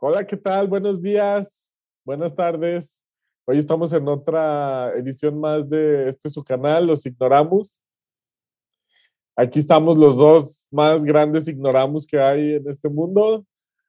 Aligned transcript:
Hola, 0.00 0.24
¿qué 0.24 0.36
tal? 0.36 0.68
Buenos 0.68 1.02
días, 1.02 1.72
buenas 2.04 2.32
tardes. 2.32 3.04
Hoy 3.44 3.58
estamos 3.58 3.92
en 3.92 4.06
otra 4.06 4.92
edición 4.94 5.40
más 5.40 5.68
de 5.68 6.06
este 6.06 6.28
su 6.28 6.44
canal, 6.44 6.86
Los 6.86 7.04
Ignoramos. 7.04 7.82
Aquí 9.34 9.58
estamos 9.58 9.98
los 9.98 10.16
dos 10.16 10.68
más 10.70 11.04
grandes 11.04 11.48
ignoramos 11.48 12.06
que 12.06 12.20
hay 12.20 12.54
en 12.54 12.68
este 12.68 12.88
mundo. 12.88 13.44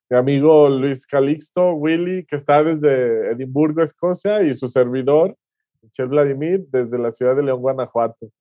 Mi 0.10 0.18
amigo 0.18 0.68
Luis 0.68 1.06
Calixto, 1.06 1.74
Willy, 1.74 2.26
que 2.26 2.38
está 2.38 2.64
desde 2.64 3.34
Edimburgo, 3.34 3.84
Escocia, 3.84 4.42
y 4.42 4.56
su 4.56 4.68
servidor, 4.68 5.38
Michel 5.84 6.08
Vladimir, 6.08 6.66
desde 6.72 6.98
la 6.98 7.14
ciudad 7.14 7.36
de 7.36 7.44
León, 7.44 7.62
Guanajuato. 7.62 8.32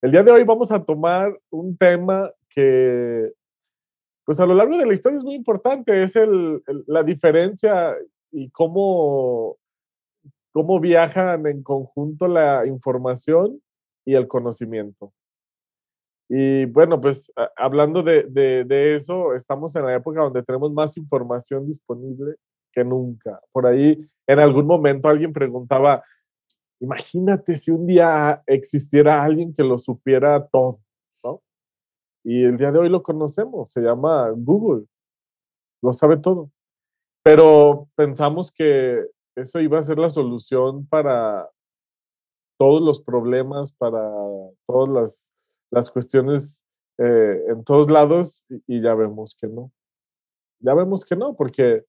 El 0.00 0.12
día 0.12 0.22
de 0.22 0.30
hoy 0.30 0.44
vamos 0.44 0.70
a 0.70 0.80
tomar 0.80 1.36
un 1.50 1.76
tema 1.76 2.30
que 2.48 3.32
pues 4.24 4.40
a 4.40 4.46
lo 4.46 4.54
largo 4.54 4.76
de 4.76 4.86
la 4.86 4.92
historia 4.92 5.18
es 5.18 5.24
muy 5.24 5.34
importante, 5.34 6.02
es 6.02 6.16
el, 6.16 6.62
la 6.86 7.02
diferencia 7.02 7.96
y 8.30 8.50
cómo, 8.50 9.56
cómo 10.52 10.80
viajan 10.80 11.46
en 11.46 11.62
conjunto 11.62 12.28
la 12.28 12.66
información 12.66 13.60
y 14.04 14.14
el 14.14 14.28
conocimiento. 14.28 15.12
Y 16.28 16.66
bueno, 16.66 17.00
pues 17.00 17.32
hablando 17.56 18.04
de, 18.04 18.22
de, 18.22 18.64
de, 18.64 18.94
eso, 18.94 19.34
estamos 19.34 19.74
en 19.74 19.84
la 19.86 19.96
época 19.96 20.22
donde 20.22 20.44
tenemos 20.44 20.72
más 20.72 20.96
información 20.96 21.66
disponible 21.66 22.36
que 22.72 22.84
nunca. 22.84 23.40
Por 23.50 23.66
ahí, 23.66 23.98
en 24.28 24.38
algún 24.38 24.66
momento 24.66 25.08
alguien 25.08 25.32
preguntaba, 25.32 26.04
imagínate 26.80 27.56
si 27.56 27.72
un 27.72 27.86
día 27.86 28.42
existiera 28.46 29.22
alguien 29.22 29.52
que 29.52 29.64
lo 29.64 29.76
supiera 29.76 30.46
todo. 30.46 30.78
Y 32.24 32.44
el 32.44 32.56
día 32.56 32.70
de 32.70 32.78
hoy 32.78 32.88
lo 32.88 33.02
conocemos, 33.02 33.72
se 33.72 33.80
llama 33.80 34.30
Google, 34.30 34.86
lo 35.82 35.92
sabe 35.92 36.18
todo. 36.18 36.50
Pero 37.22 37.88
pensamos 37.94 38.50
que 38.50 39.04
eso 39.36 39.60
iba 39.60 39.78
a 39.78 39.82
ser 39.82 39.98
la 39.98 40.08
solución 40.08 40.86
para 40.86 41.48
todos 42.58 42.82
los 42.82 43.00
problemas, 43.00 43.72
para 43.72 44.10
todas 44.66 44.88
las, 44.90 45.32
las 45.70 45.90
cuestiones 45.90 46.62
eh, 46.98 47.44
en 47.48 47.64
todos 47.64 47.90
lados 47.90 48.44
y, 48.66 48.82
ya 48.82 48.94
vemos 48.94 49.34
que 49.34 49.46
no. 49.46 49.72
Ya 50.60 50.74
vemos 50.74 51.04
que 51.04 51.16
no, 51.16 51.34
porque 51.34 51.84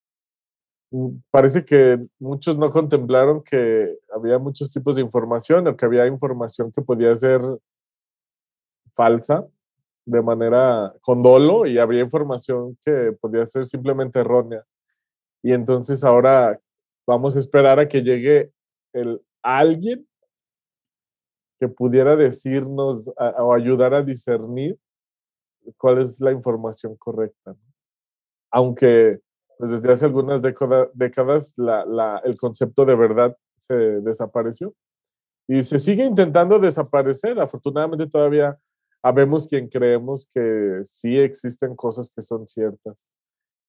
mm, 0.92 1.10
parece 1.30 1.66
que 1.66 2.00
muchos 2.20 2.58
no 2.58 2.70
contemplaron 2.70 3.44
que 3.44 3.98
había 4.14 4.40
muchos 4.40 4.72
tipos 4.72 4.96
de 4.96 5.02
información 5.02 5.68
o 5.68 5.76
que 5.76 5.86
había 5.86 6.08
información 6.08 6.72
que 6.72 6.82
podía 6.82 7.14
ser 7.16 7.42
falsa 8.94 9.46
de 10.06 10.22
manera 10.22 10.94
con 11.02 11.22
dolo 11.22 11.66
y 11.66 11.78
habría 11.78 12.02
información 12.02 12.78
que 12.84 13.16
podía 13.20 13.46
ser 13.46 13.66
simplemente 13.66 14.20
errónea. 14.20 14.64
Y 15.44 15.54
entonces 15.54 16.04
ahora 16.04 16.60
vamos 17.08 17.36
a 17.36 17.40
esperar 17.40 17.80
a 17.80 17.88
que 17.88 18.02
llegue 18.02 18.52
el 18.94 19.22
alguien 19.42 20.08
que 21.60 21.68
pudiera 21.68 22.16
decirnos 22.16 23.10
o 23.18 23.54
ayudar 23.54 23.94
a 23.94 24.02
discernir 24.02 24.78
cuál 25.78 26.00
es 26.00 26.20
la 26.20 26.32
información 26.32 26.96
correcta. 26.96 27.56
Aunque 28.52 29.20
pues, 29.58 29.72
desde 29.72 29.92
hace 29.92 30.06
algunas 30.06 30.42
décadas 30.94 31.54
la, 31.58 32.20
el 32.26 32.36
concepto 32.38 32.84
de 32.84 32.96
verdad 32.96 33.38
se 33.60 33.76
desapareció 33.76 34.74
y 35.48 35.62
se 35.62 35.78
sigue 35.78 36.04
intentando 36.04 36.58
desaparecer. 36.58 37.40
Afortunadamente 37.40 38.08
todavía 38.08 38.58
habemos 39.04 39.48
quien 39.48 39.68
creemos 39.68 40.28
que 40.34 40.82
sí 40.84 41.18
existen 41.18 41.76
cosas 41.76 42.12
que 42.16 42.22
son 42.22 42.48
ciertas, 42.48 43.12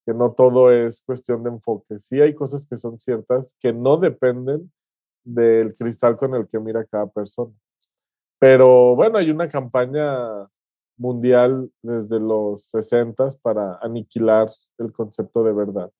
que 0.05 0.13
no 0.13 0.33
todo 0.33 0.71
es 0.71 1.01
cuestión 1.01 1.43
de 1.43 1.51
enfoque. 1.51 1.99
Sí 1.99 2.21
hay 2.21 2.35
cosas 2.35 2.67
que 2.67 2.77
son 2.77 2.99
ciertas 2.99 3.57
que 3.61 3.73
no 3.73 3.97
dependen 3.97 4.73
del 5.25 5.75
cristal 5.75 6.17
con 6.17 6.35
el 6.35 6.49
que 6.49 6.59
mira 6.59 6.85
cada 6.85 7.07
persona. 7.07 7.53
Pero 8.39 8.95
bueno, 8.97 9.19
hay 9.19 9.31
una 9.31 9.48
campaña 9.48 10.48
mundial 10.97 11.71
desde 11.81 12.19
los 12.19 12.65
60 12.67 13.29
para 13.41 13.79
aniquilar 13.81 14.48
el 14.79 14.92
concepto 14.92 15.42
de 15.45 15.53
verdad, 15.53 15.91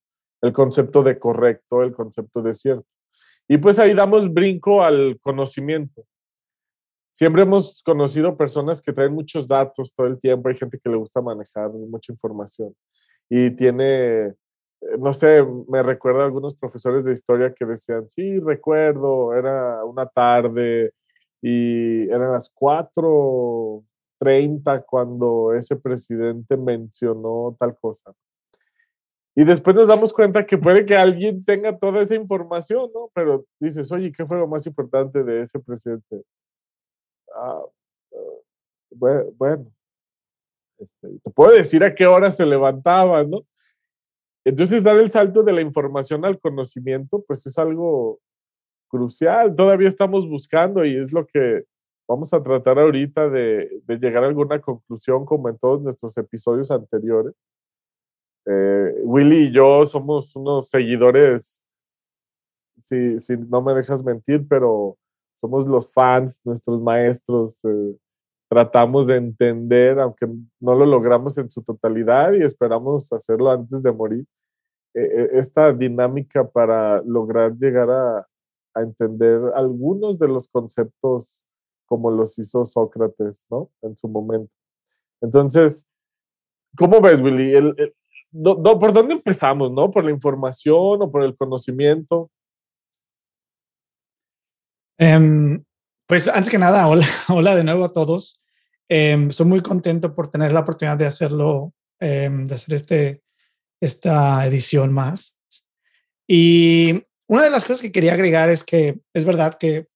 el 0.43 0.53
concepto 0.53 1.03
de 1.03 1.19
correcto, 1.19 1.83
el 1.83 1.93
concepto 1.93 2.43
de 2.43 2.53
cierto. 2.53 2.87
Y 3.49 3.59
pues 3.59 3.79
ahí 3.79 3.95
damos 3.95 4.33
brinco 4.33 4.83
al 4.83 5.19
conocimiento 5.21 6.05
siempre 7.13 7.43
hemos 7.43 7.81
conocido 7.85 8.37
personas 8.37 8.81
que 8.81 8.93
traen 8.93 9.15
muchos 9.15 9.47
datos 9.47 9.93
todo 9.95 10.09
el 10.09 10.19
tiempo, 10.19 10.49
hay 10.49 10.57
gente 10.57 10.81
que 10.83 10.91
le 10.91 10.97
gusta 10.97 11.21
manejar 11.21 11.71
mucha 11.71 12.13
información 12.13 12.75
y 13.29 13.51
tiene, 13.53 14.27
eh, 14.27 14.35
no 14.99 15.13
sé, 15.13 15.45
me 15.69 15.83
recuerda 15.83 16.23
a 16.23 16.25
algunos 16.27 16.55
profesores 16.55 17.05
de 17.05 17.13
historia 17.13 17.55
que 17.55 17.65
decían, 17.65 18.09
sí, 18.11 18.39
recuerdo, 18.41 19.35
era 19.35 19.85
una 19.85 20.07
tarde 20.07 20.93
y 21.41 22.09
eran 22.11 22.33
las 22.33 22.53
4.30 22.55 24.85
cuando 24.87 25.55
ese 25.55 25.77
presidente 25.77 26.57
mencionó 26.57 27.57
tal 27.59 27.77
cosa. 27.79 28.13
Y 29.35 29.45
después 29.45 29.75
nos 29.75 29.89
damos 29.89 30.13
cuenta 30.13 30.45
que 30.45 30.59
puede 30.59 30.85
que 30.85 30.95
alguien 30.95 31.43
tenga 31.45 31.79
toda 31.79 32.03
esa 32.03 32.15
información, 32.15 32.91
¿no? 32.95 33.11
Pero 33.15 33.47
dices, 33.59 33.91
oye, 33.91 34.13
¿qué 34.13 34.27
fue 34.27 34.37
lo 34.37 34.47
más 34.47 34.67
importante 34.67 35.25
de 35.25 35.43
ese 35.43 35.59
presidente? 35.59 36.23
Ah, 37.35 37.63
eh, 38.13 39.31
bueno, 39.39 39.67
este, 40.79 41.09
te 41.23 41.31
puedo 41.31 41.53
decir 41.53 41.85
a 41.85 41.95
qué 41.95 42.07
hora 42.07 42.31
se 42.31 42.45
levantaba, 42.45 43.25
¿no? 43.25 43.43
Entonces, 44.45 44.83
dar 44.83 44.99
el 44.99 45.11
salto 45.11 45.43
de 45.43 45.53
la 45.53 45.61
información 45.61 46.25
al 46.25 46.41
conocimiento, 46.41 47.25
pues 47.27 47.47
es 47.47 47.57
algo 47.59 48.19
crucial. 48.89 49.55
Todavía 49.55 49.89
estamos 49.89 50.29
buscando 50.29 50.85
y 50.85 50.97
es 50.97 51.13
lo 51.13 51.27
que 51.27 51.65
vamos 52.09 52.35
a 52.35 52.43
tratar 52.43 52.79
ahorita 52.79 53.31
de, 53.31 53.81
de 53.87 53.97
llegar 53.99 54.25
a 54.25 54.27
alguna 54.27 54.61
conclusión, 54.61 55.25
como 55.25 55.49
en 55.49 55.59
todos 55.59 55.81
nuestros 55.83 56.17
episodios 56.19 56.71
anteriores. 56.71 57.35
Eh, 58.45 58.95
Willy 59.05 59.47
y 59.47 59.53
yo 59.53 59.87
somos 59.87 60.35
unos 60.35 60.69
seguidores, 60.69 61.63
si, 62.81 63.21
si 63.21 63.37
no 63.37 63.63
me 63.63 63.75
dejas 63.75 64.03
mentir, 64.03 64.47
pero 64.49 64.97
somos 65.37 65.67
los 65.67 65.93
fans, 65.93 66.41
nuestros 66.45 66.81
maestros, 66.81 67.59
eh, 67.65 67.97
tratamos 68.49 69.07
de 69.07 69.17
entender, 69.17 69.99
aunque 69.99 70.27
no 70.61 70.75
lo 70.75 70.85
logramos 70.85 71.39
en 71.39 71.51
su 71.51 71.63
totalidad 71.63 72.33
y 72.33 72.43
esperamos 72.43 73.13
hacerlo 73.13 73.51
antes 73.51 73.83
de 73.83 73.93
morir, 73.93 74.27
eh, 74.95 75.31
esta 75.33 75.73
dinámica 75.73 76.47
para 76.47 77.01
lograr 77.03 77.57
llegar 77.57 77.91
a, 77.91 78.27
a, 78.75 78.83
entender 78.83 79.41
algunos 79.55 80.19
de 80.19 80.29
los 80.29 80.49
conceptos 80.49 81.45
como 81.87 82.11
los 82.11 82.39
hizo 82.39 82.65
Sócrates, 82.65 83.47
¿no? 83.51 83.71
En 83.81 83.97
su 83.97 84.09
momento. 84.09 84.53
Entonces, 85.23 85.87
¿cómo 86.77 87.01
ves, 87.01 87.23
Willy? 87.23 87.55
El, 87.55 87.95
¿Por 88.33 88.93
dónde 88.93 89.15
empezamos, 89.15 89.71
no? 89.71 89.91
¿Por 89.91 90.05
la 90.05 90.11
información 90.11 91.03
o 91.03 91.11
por 91.11 91.23
el 91.23 91.37
conocimiento? 91.37 92.31
Em, 95.03 95.65
pues 96.07 96.29
antes 96.29 96.49
que 96.49 96.59
nada, 96.59 96.87
hola, 96.89 97.09
hola 97.29 97.57
de 97.57 97.65
nuevo 97.65 97.85
a 97.85 97.93
todos. 97.93 98.41
Eh, 98.89 99.27
estoy 99.29 99.47
muy 99.47 99.61
contento 99.61 100.15
por 100.15 100.31
tener 100.31 100.53
la 100.53 100.61
oportunidad 100.61 100.97
de 100.97 101.07
hacerlo, 101.07 101.75
em, 101.99 102.47
de 102.47 102.55
hacer 102.55 102.75
este, 102.75 103.23
esta 103.81 104.47
edición 104.47 104.93
más. 104.93 105.41
Y 106.29 107.03
una 107.27 107.43
de 107.43 107.51
las 107.51 107.65
cosas 107.65 107.83
que 107.83 107.91
quería 107.91 108.15
agregar 108.15 108.49
es 108.49 108.63
que 108.63 109.01
es 109.13 109.25
verdad 109.25 109.55
que 109.59 109.89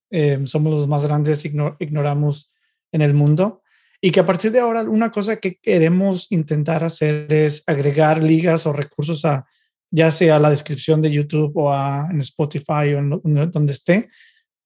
somos 0.45 0.73
los 0.73 0.89
más 0.89 1.05
grandes, 1.05 1.45
ignoramos 1.45 2.51
en 2.93 3.03
el 3.03 3.13
mundo 3.13 3.63
y 4.01 4.11
que 4.11 4.21
a 4.21 4.27
partir 4.27 4.53
de 4.53 4.61
ahora 4.61 4.83
una 4.83 5.11
cosa 5.11 5.37
que 5.37 5.57
queremos 5.57 6.31
intentar 6.31 6.85
hacer 6.85 7.33
es 7.33 7.63
agregar 7.67 8.23
ligas 8.23 8.67
o 8.67 8.73
recursos 8.73 9.25
a 9.25 9.47
ya 9.91 10.11
sea 10.11 10.39
la 10.39 10.51
descripción 10.51 11.03
de 11.03 11.11
YouTube 11.11 11.53
o 11.57 11.73
a, 11.73 12.09
en 12.11 12.21
Spotify 12.21 12.95
o 12.95 12.99
en 12.99 13.51
donde 13.51 13.73
esté, 13.73 14.09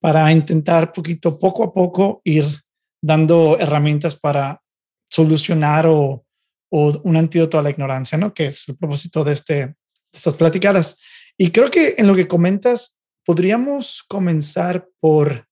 para 0.00 0.32
intentar 0.32 0.92
poquito, 0.92 1.38
poco 1.38 1.64
a 1.64 1.72
poco 1.72 2.20
ir 2.24 2.44
dando 3.02 3.58
herramientas 3.58 4.16
para 4.16 4.60
solucionar 5.10 5.86
o, 5.86 6.24
o, 6.70 7.00
un 7.04 7.16
antídoto 7.16 7.58
a 7.58 7.62
la 7.62 7.70
ignorancia, 7.70 8.16
¿no? 8.16 8.32
Que 8.32 8.46
es 8.46 8.68
el 8.68 8.76
propósito 8.76 9.24
de, 9.24 9.32
este, 9.32 9.54
de 9.54 9.74
estas 10.12 10.34
platicadas. 10.34 10.98
Y 11.36 11.50
creo 11.50 11.70
que 11.70 11.94
en 11.98 12.06
lo 12.06 12.14
que 12.14 12.28
comentas, 12.28 12.98
podríamos 13.24 14.02
comenzar 14.08 14.88
por, 15.00 15.46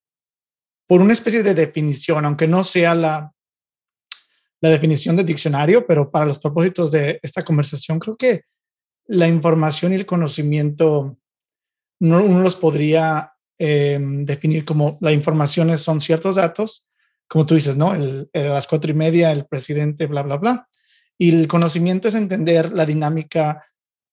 por 0.87 1.01
una 1.01 1.13
especie 1.13 1.43
de 1.43 1.53
definición, 1.53 2.25
aunque 2.25 2.47
no 2.47 2.63
sea 2.63 2.95
la, 2.95 3.33
la 4.61 4.69
definición 4.69 5.15
de 5.15 5.23
diccionario, 5.23 5.85
pero 5.85 6.09
para 6.11 6.25
los 6.25 6.39
propósitos 6.39 6.91
de 6.91 7.19
esta 7.21 7.43
conversación, 7.43 7.99
creo 7.99 8.17
que 8.17 8.43
la 9.07 9.27
información 9.27 9.93
y 9.93 9.95
el 9.95 10.05
conocimiento 10.05 11.17
no, 12.01 12.23
uno 12.23 12.41
los 12.41 12.55
podría 12.55 13.33
Em, 13.61 14.23
definir 14.25 14.63
como 14.63 14.97
la 15.01 15.11
información 15.11 15.77
son 15.77 15.99
ciertos 15.99 16.37
datos, 16.37 16.87
como 17.27 17.45
tú 17.45 17.55
dices, 17.55 17.75
¿no? 17.75 17.93
El, 17.93 18.29
a 18.33 18.39
las 18.39 18.67
cuatro 18.67 18.89
y 18.89 18.93
media 18.93 19.33
el 19.33 19.45
presidente, 19.47 20.07
bla, 20.07 20.23
bla, 20.23 20.37
bla. 20.37 20.67
Y 21.17 21.35
el 21.35 21.47
conocimiento 21.49 22.07
es 22.07 22.15
entender 22.15 22.71
la 22.71 22.85
dinámica 22.85 23.65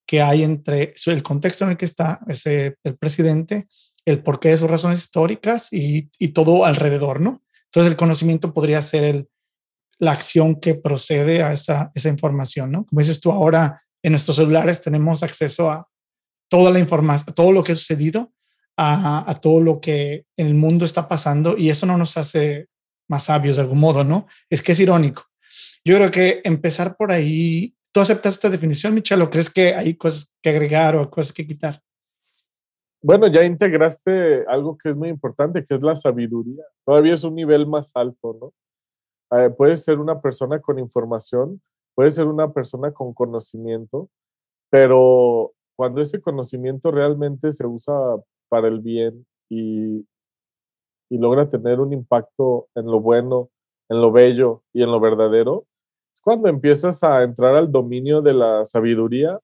que 0.05 0.21
hay 0.21 0.43
entre 0.43 0.93
el 1.05 1.23
contexto 1.23 1.63
en 1.63 1.71
el 1.71 1.77
que 1.77 1.85
está 1.85 2.19
ese, 2.27 2.75
el 2.83 2.97
presidente, 2.97 3.67
el 4.03 4.21
porqué 4.21 4.49
de 4.49 4.57
sus 4.57 4.69
razones 4.69 4.99
históricas 4.99 5.71
y, 5.71 6.09
y 6.19 6.29
todo 6.29 6.65
alrededor, 6.65 7.21
¿no? 7.21 7.41
Entonces 7.65 7.91
el 7.91 7.97
conocimiento 7.97 8.53
podría 8.53 8.81
ser 8.81 9.05
el, 9.05 9.29
la 9.97 10.11
acción 10.11 10.59
que 10.59 10.75
procede 10.75 11.41
a 11.41 11.53
esa, 11.53 11.91
esa 11.95 12.09
información, 12.09 12.71
¿no? 12.71 12.85
Como 12.85 12.99
dices 12.99 13.21
tú, 13.21 13.31
ahora 13.31 13.81
en 14.03 14.11
nuestros 14.11 14.35
celulares 14.35 14.81
tenemos 14.81 15.23
acceso 15.23 15.71
a 15.71 15.87
toda 16.49 16.69
la 16.69 16.79
información, 16.79 17.33
todo 17.33 17.53
lo 17.53 17.63
que 17.63 17.71
ha 17.71 17.75
sucedido, 17.75 18.33
a, 18.77 19.39
todo 19.41 19.59
lo 19.59 19.81
que 19.81 20.25
en 20.37 20.47
el 20.47 20.53
mundo 20.53 20.85
está 20.85 21.07
pasando 21.07 21.57
y 21.57 21.69
eso 21.69 21.85
no 21.85 21.97
nos 21.97 22.15
hace 22.15 22.67
más 23.09 23.25
sabios 23.25 23.55
de 23.55 23.63
algún 23.63 23.79
modo, 23.79 24.03
¿no? 24.03 24.27
Es 24.49 24.61
que 24.61 24.73
es 24.73 24.79
irónico. 24.79 25.23
Yo 25.83 25.95
creo 25.95 26.11
que 26.11 26.41
empezar 26.43 26.95
por 26.95 27.11
ahí, 27.11 27.75
¿tú 27.91 28.01
aceptas 28.01 28.35
esta 28.35 28.49
definición, 28.49 28.93
Michelle, 28.93 29.23
o 29.23 29.29
crees 29.29 29.49
que 29.49 29.73
hay 29.73 29.95
cosas 29.95 30.35
que 30.41 30.49
agregar 30.49 30.95
o 30.95 31.09
cosas 31.09 31.33
que 31.33 31.47
quitar? 31.47 31.81
Bueno, 33.01 33.27
ya 33.27 33.43
integraste 33.43 34.45
algo 34.47 34.77
que 34.77 34.89
es 34.89 34.95
muy 34.95 35.09
importante, 35.09 35.63
que 35.63 35.75
es 35.75 35.81
la 35.81 35.95
sabiduría. 35.95 36.63
Todavía 36.85 37.13
es 37.13 37.23
un 37.23 37.35
nivel 37.35 37.65
más 37.65 37.91
alto, 37.95 38.37
¿no? 38.39 39.37
Eh, 39.37 39.49
puedes 39.49 39.83
ser 39.83 39.99
una 39.99 40.21
persona 40.21 40.59
con 40.59 40.79
información, 40.79 41.61
puedes 41.95 42.15
ser 42.15 42.25
una 42.25 42.51
persona 42.51 42.91
con 42.91 43.13
conocimiento, 43.13 44.09
pero 44.69 45.53
cuando 45.75 46.01
ese 46.01 46.21
conocimiento 46.21 46.91
realmente 46.91 47.51
se 47.51 47.65
usa 47.65 47.93
para 48.49 48.67
el 48.67 48.79
bien 48.79 49.25
y, 49.49 50.05
y 51.09 51.17
logra 51.17 51.49
tener 51.49 51.79
un 51.79 51.93
impacto 51.93 52.67
en 52.75 52.85
lo 52.85 52.99
bueno, 52.99 53.49
en 53.89 54.01
lo 54.01 54.11
bello 54.11 54.63
y 54.73 54.83
en 54.83 54.91
lo 54.91 54.99
verdadero, 54.99 55.65
es 56.13 56.21
cuando 56.21 56.49
empiezas 56.49 57.03
a 57.03 57.23
entrar 57.23 57.55
al 57.55 57.71
dominio 57.71 58.21
de 58.21 58.33
la 58.33 58.65
sabiduría 58.65 59.39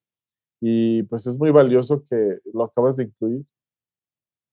y 0.62 1.04
pues 1.04 1.28
es 1.28 1.38
muy 1.38 1.52
valioso 1.52 2.04
que 2.10 2.40
lo 2.54 2.64
acabas 2.64 2.96
de 2.96 3.04
incluir, 3.04 3.44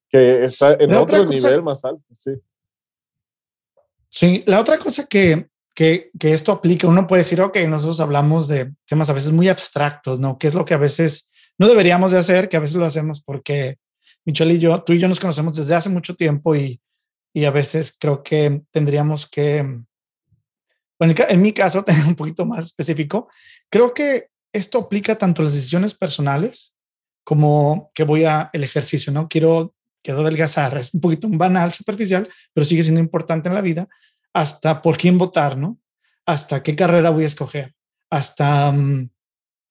que 0.08 0.44
está 0.44 0.74
en 0.74 0.94
otro 0.94 1.24
nivel 1.24 1.62
más 1.62 1.84
alto, 1.84 2.04
sí. 2.12 2.32
Sí, 4.08 4.42
la 4.46 4.60
otra 4.60 4.76
cosa 4.76 5.06
que, 5.06 5.48
que, 5.72 6.10
que, 6.18 6.32
esto 6.32 6.50
aplica, 6.50 6.88
uno 6.88 7.06
puede 7.06 7.20
decir, 7.20 7.40
ok, 7.40 7.56
nosotros 7.68 8.00
hablamos 8.00 8.48
de 8.48 8.74
temas 8.88 9.08
a 9.08 9.12
veces 9.12 9.30
muy 9.30 9.48
abstractos, 9.48 10.18
¿no? 10.18 10.36
Que 10.36 10.48
es 10.48 10.54
lo 10.54 10.64
que 10.64 10.74
a 10.74 10.78
veces 10.78 11.30
no 11.58 11.68
deberíamos 11.68 12.10
de 12.10 12.18
hacer, 12.18 12.48
que 12.48 12.56
a 12.56 12.60
veces 12.60 12.74
lo 12.74 12.86
hacemos 12.86 13.22
porque 13.22 13.76
Michelle 14.24 14.54
y 14.54 14.58
yo, 14.58 14.82
tú 14.82 14.92
y 14.92 14.98
yo 14.98 15.08
nos 15.08 15.20
conocemos 15.20 15.56
desde 15.56 15.74
hace 15.74 15.88
mucho 15.88 16.14
tiempo 16.14 16.54
y, 16.54 16.80
y 17.32 17.44
a 17.44 17.50
veces 17.50 17.96
creo 17.98 18.22
que 18.22 18.62
tendríamos 18.70 19.26
que, 19.26 19.62
bueno, 20.98 21.14
en 21.28 21.42
mi 21.42 21.52
caso, 21.52 21.84
tener 21.84 22.06
un 22.06 22.14
poquito 22.14 22.44
más 22.46 22.66
específico, 22.66 23.28
creo 23.70 23.94
que 23.94 24.28
esto 24.52 24.78
aplica 24.78 25.16
tanto 25.16 25.42
a 25.42 25.44
las 25.44 25.54
decisiones 25.54 25.94
personales 25.94 26.76
como 27.24 27.90
que 27.94 28.04
voy 28.04 28.24
a 28.24 28.50
el 28.52 28.64
ejercicio, 28.64 29.12
¿no? 29.12 29.28
Quiero 29.28 29.74
quiero 30.02 30.20
adelgazar, 30.20 30.76
es 30.78 30.94
un 30.94 31.00
poquito 31.00 31.26
un 31.26 31.38
banal, 31.38 31.72
superficial, 31.72 32.28
pero 32.52 32.64
sigue 32.64 32.82
siendo 32.82 33.00
importante 33.00 33.48
en 33.48 33.54
la 33.54 33.60
vida, 33.60 33.88
hasta 34.32 34.82
por 34.82 34.96
quién 34.96 35.18
votar, 35.18 35.56
¿no? 35.56 35.78
Hasta 36.26 36.62
qué 36.62 36.76
carrera 36.76 37.10
voy 37.10 37.24
a 37.24 37.28
escoger, 37.28 37.74
hasta 38.08 38.70
um, 38.70 39.08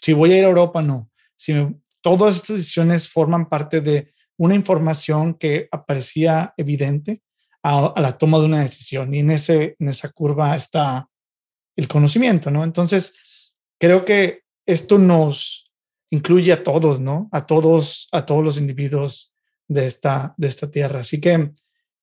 si 0.02 0.14
voy 0.14 0.34
a 0.34 0.38
ir 0.38 0.44
a 0.46 0.50
Europa, 0.50 0.82
no. 0.82 1.10
Si 1.36 1.54
todas 2.02 2.36
estas 2.36 2.58
decisiones 2.58 3.10
forman 3.10 3.48
parte 3.48 3.82
de 3.82 4.14
una 4.40 4.56
información 4.56 5.36
que 5.36 5.68
aparecía 5.72 6.54
evidente 6.58 7.22
a, 7.62 7.94
a, 7.96 8.02
la 8.02 8.18
toma 8.18 8.40
de 8.40 8.46
una 8.46 8.62
decisión 8.62 9.14
y 9.14 9.20
en, 9.20 9.32
ese, 9.32 9.76
en 9.78 9.90
esa 9.90 10.10
curva 10.10 10.56
está 10.56 11.08
el 11.76 11.88
conocimiento, 11.88 12.50
¿no? 12.50 12.64
Entonces, 12.64 13.14
creo 13.78 14.06
que 14.06 14.44
esto 14.66 14.98
nos 14.98 15.72
incluye 16.10 16.54
a 16.54 16.64
todos, 16.64 17.00
¿no? 17.00 17.30
A 17.32 17.46
todos, 17.46 18.08
a 18.12 18.26
todos 18.26 18.44
los 18.44 18.58
individuos 18.58 19.34
de 19.68 19.86
esta, 19.86 20.34
de 20.38 20.48
esta 20.48 20.72
tierra. 20.72 21.02
Así 21.02 21.20
que 21.20 21.52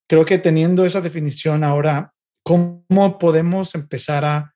creo 0.06 0.24
que 0.24 0.38
teniendo 0.38 0.84
esa 0.84 1.00
definición 1.00 1.64
ahora, 1.64 2.12
¿cómo 2.42 3.18
podemos 3.18 3.74
empezar 3.74 4.24
a, 4.24 4.52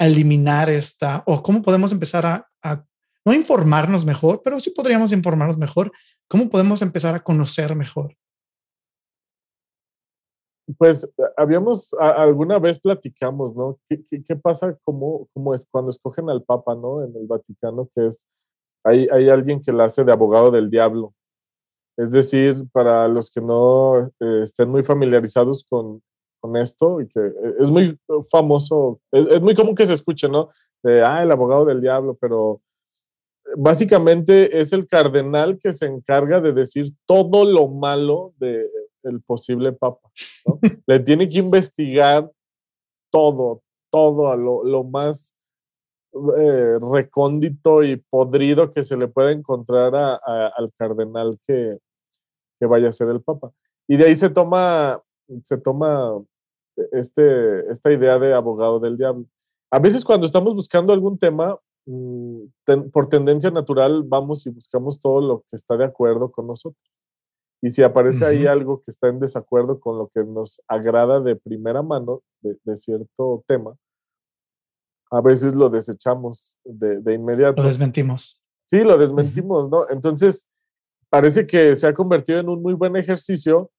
eliminar 0.00 0.70
esta, 0.70 1.24
o 1.26 1.42
cómo 1.42 1.60
podemos 1.60 1.90
empezar 1.90 2.24
a, 2.24 2.48
a, 2.62 2.84
no 3.28 3.34
informarnos 3.34 4.06
mejor, 4.06 4.40
pero 4.42 4.58
sí 4.58 4.70
podríamos 4.70 5.12
informarnos 5.12 5.58
mejor? 5.58 5.92
¿Cómo 6.28 6.48
podemos 6.48 6.80
empezar 6.80 7.14
a 7.14 7.20
conocer 7.20 7.76
mejor? 7.76 8.16
Pues 10.78 11.06
habíamos, 11.36 11.92
alguna 11.98 12.58
vez 12.58 12.78
platicamos, 12.78 13.54
¿no? 13.54 13.78
¿Qué, 13.86 14.02
qué, 14.08 14.24
qué 14.24 14.36
pasa 14.36 14.74
cómo, 14.82 15.28
cómo, 15.34 15.54
es 15.54 15.66
cuando 15.70 15.90
escogen 15.90 16.30
al 16.30 16.42
Papa, 16.42 16.74
¿no? 16.74 17.04
En 17.04 17.14
el 17.16 17.26
Vaticano, 17.26 17.90
que 17.94 18.06
es, 18.06 18.26
hay, 18.82 19.06
hay 19.10 19.28
alguien 19.28 19.60
que 19.60 19.72
la 19.72 19.84
hace 19.84 20.04
de 20.04 20.12
abogado 20.12 20.50
del 20.50 20.70
diablo. 20.70 21.12
Es 21.98 22.10
decir, 22.10 22.64
para 22.72 23.08
los 23.08 23.30
que 23.30 23.42
no 23.42 24.10
eh, 24.20 24.40
estén 24.42 24.70
muy 24.70 24.84
familiarizados 24.84 25.64
con, 25.68 26.02
con, 26.40 26.56
esto, 26.56 27.02
y 27.02 27.08
que 27.08 27.20
eh, 27.20 27.54
es 27.60 27.70
muy 27.70 27.98
famoso, 28.30 29.00
es, 29.10 29.26
es, 29.26 29.42
muy 29.42 29.54
común 29.54 29.74
que 29.74 29.86
se 29.86 29.94
escuche, 29.94 30.28
¿no? 30.30 30.48
De, 30.82 31.02
ah, 31.02 31.22
el 31.22 31.30
abogado 31.30 31.66
del 31.66 31.80
diablo, 31.82 32.16
pero 32.18 32.62
básicamente 33.56 34.60
es 34.60 34.72
el 34.72 34.86
cardenal 34.86 35.58
que 35.58 35.72
se 35.72 35.86
encarga 35.86 36.40
de 36.40 36.52
decir 36.52 36.92
todo 37.06 37.44
lo 37.44 37.68
malo 37.68 38.32
del 38.38 38.68
de 39.02 39.18
posible 39.26 39.72
papa, 39.72 40.10
¿no? 40.46 40.58
Le 40.86 41.00
tiene 41.00 41.28
que 41.28 41.38
investigar 41.38 42.30
todo, 43.10 43.62
todo, 43.90 44.36
lo, 44.36 44.64
lo 44.64 44.84
más 44.84 45.34
eh, 46.12 46.78
recóndito 46.80 47.82
y 47.82 47.96
podrido 47.96 48.72
que 48.72 48.82
se 48.82 48.96
le 48.96 49.08
puede 49.08 49.32
encontrar 49.32 49.94
a, 49.94 50.14
a, 50.14 50.48
al 50.56 50.72
cardenal 50.76 51.38
que, 51.46 51.78
que 52.58 52.66
vaya 52.66 52.88
a 52.88 52.92
ser 52.92 53.08
el 53.08 53.22
Papa. 53.22 53.52
Y 53.86 53.96
de 53.96 54.04
ahí 54.04 54.16
se 54.16 54.30
toma, 54.30 55.00
se 55.42 55.58
toma 55.58 56.20
este, 56.92 57.70
esta 57.70 57.92
idea 57.92 58.18
de 58.18 58.34
abogado 58.34 58.80
del 58.80 58.96
diablo. 58.96 59.26
A 59.70 59.78
veces 59.78 60.04
cuando 60.04 60.26
estamos 60.26 60.54
buscando 60.54 60.92
algún 60.92 61.18
tema, 61.18 61.58
ten, 62.64 62.90
por 62.90 63.08
tendencia 63.08 63.50
natural 63.50 64.02
vamos 64.04 64.46
y 64.46 64.50
buscamos 64.50 65.00
todo 65.00 65.20
lo 65.20 65.40
que 65.50 65.56
está 65.56 65.76
de 65.76 65.84
acuerdo 65.84 66.30
con 66.30 66.46
nosotros. 66.46 66.82
Y 67.62 67.70
si 67.70 67.82
aparece 67.82 68.24
uh 68.24 68.28
-huh. 68.28 68.30
ahí 68.30 68.46
algo 68.46 68.82
que 68.82 68.90
está 68.90 69.08
en 69.08 69.18
desacuerdo 69.18 69.80
con 69.80 69.98
lo 69.98 70.08
que 70.08 70.22
nos 70.22 70.62
agrada 70.68 71.20
de 71.20 71.34
primera 71.34 71.82
mano 71.82 72.22
de, 72.40 72.56
de 72.62 72.76
cierto 72.76 73.42
tema, 73.46 73.74
a 75.10 75.20
veces 75.20 75.54
lo 75.54 75.68
desechamos 75.70 76.56
de, 76.64 77.00
de, 77.00 77.14
inmediato. 77.14 77.62
Lo 77.62 77.68
desmentimos. 77.68 78.40
Sí, 78.66 78.80
lo 78.80 78.96
desmentimos, 78.98 79.64
uh 79.64 79.66
-huh. 79.66 79.70
¿no? 79.70 79.90
Entonces, 79.90 80.46
parece 81.10 81.46
que 81.46 81.74
se 81.74 81.86
ha 81.86 81.94
convertido 81.94 82.38
en 82.38 82.48
un 82.48 82.62
muy 82.62 82.74
buen 82.74 82.94
ejercicio 82.96 83.70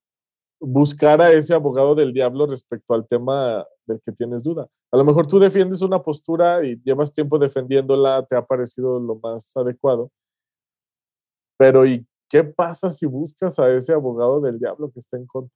buscar 0.60 1.22
a 1.22 1.32
ese 1.32 1.54
abogado 1.54 1.96
del 1.96 2.14
diablo 2.14 2.46
respecto 2.46 2.94
al 2.94 3.08
tema 3.08 3.66
del 3.86 4.02
que 4.02 4.12
tienes 4.12 4.44
duda. 4.44 4.68
A 4.92 4.98
lo 4.98 5.06
mejor 5.06 5.28
tú 5.28 5.40
defiendes 5.40 5.82
una 5.82 6.02
postura 6.02 6.66
y 6.66 6.82
llevas 6.84 7.14
tiempo 7.14 7.40
defendiéndola, 7.40 8.26
te 8.26 8.36
ha 8.36 8.46
parecido 8.46 9.00
lo 9.00 9.16
más 9.16 9.56
adecuado, 9.56 10.12
pero 11.58 11.86
¿y 11.86 12.06
qué 12.30 12.44
pasa 12.44 12.90
si 12.90 13.06
buscas 13.06 13.60
a 13.60 13.70
ese 13.72 13.94
abogado 13.94 14.40
del 14.42 14.60
diablo 14.60 14.92
que 14.92 15.00
está 15.00 15.18
en 15.18 15.26
contra? 15.26 15.56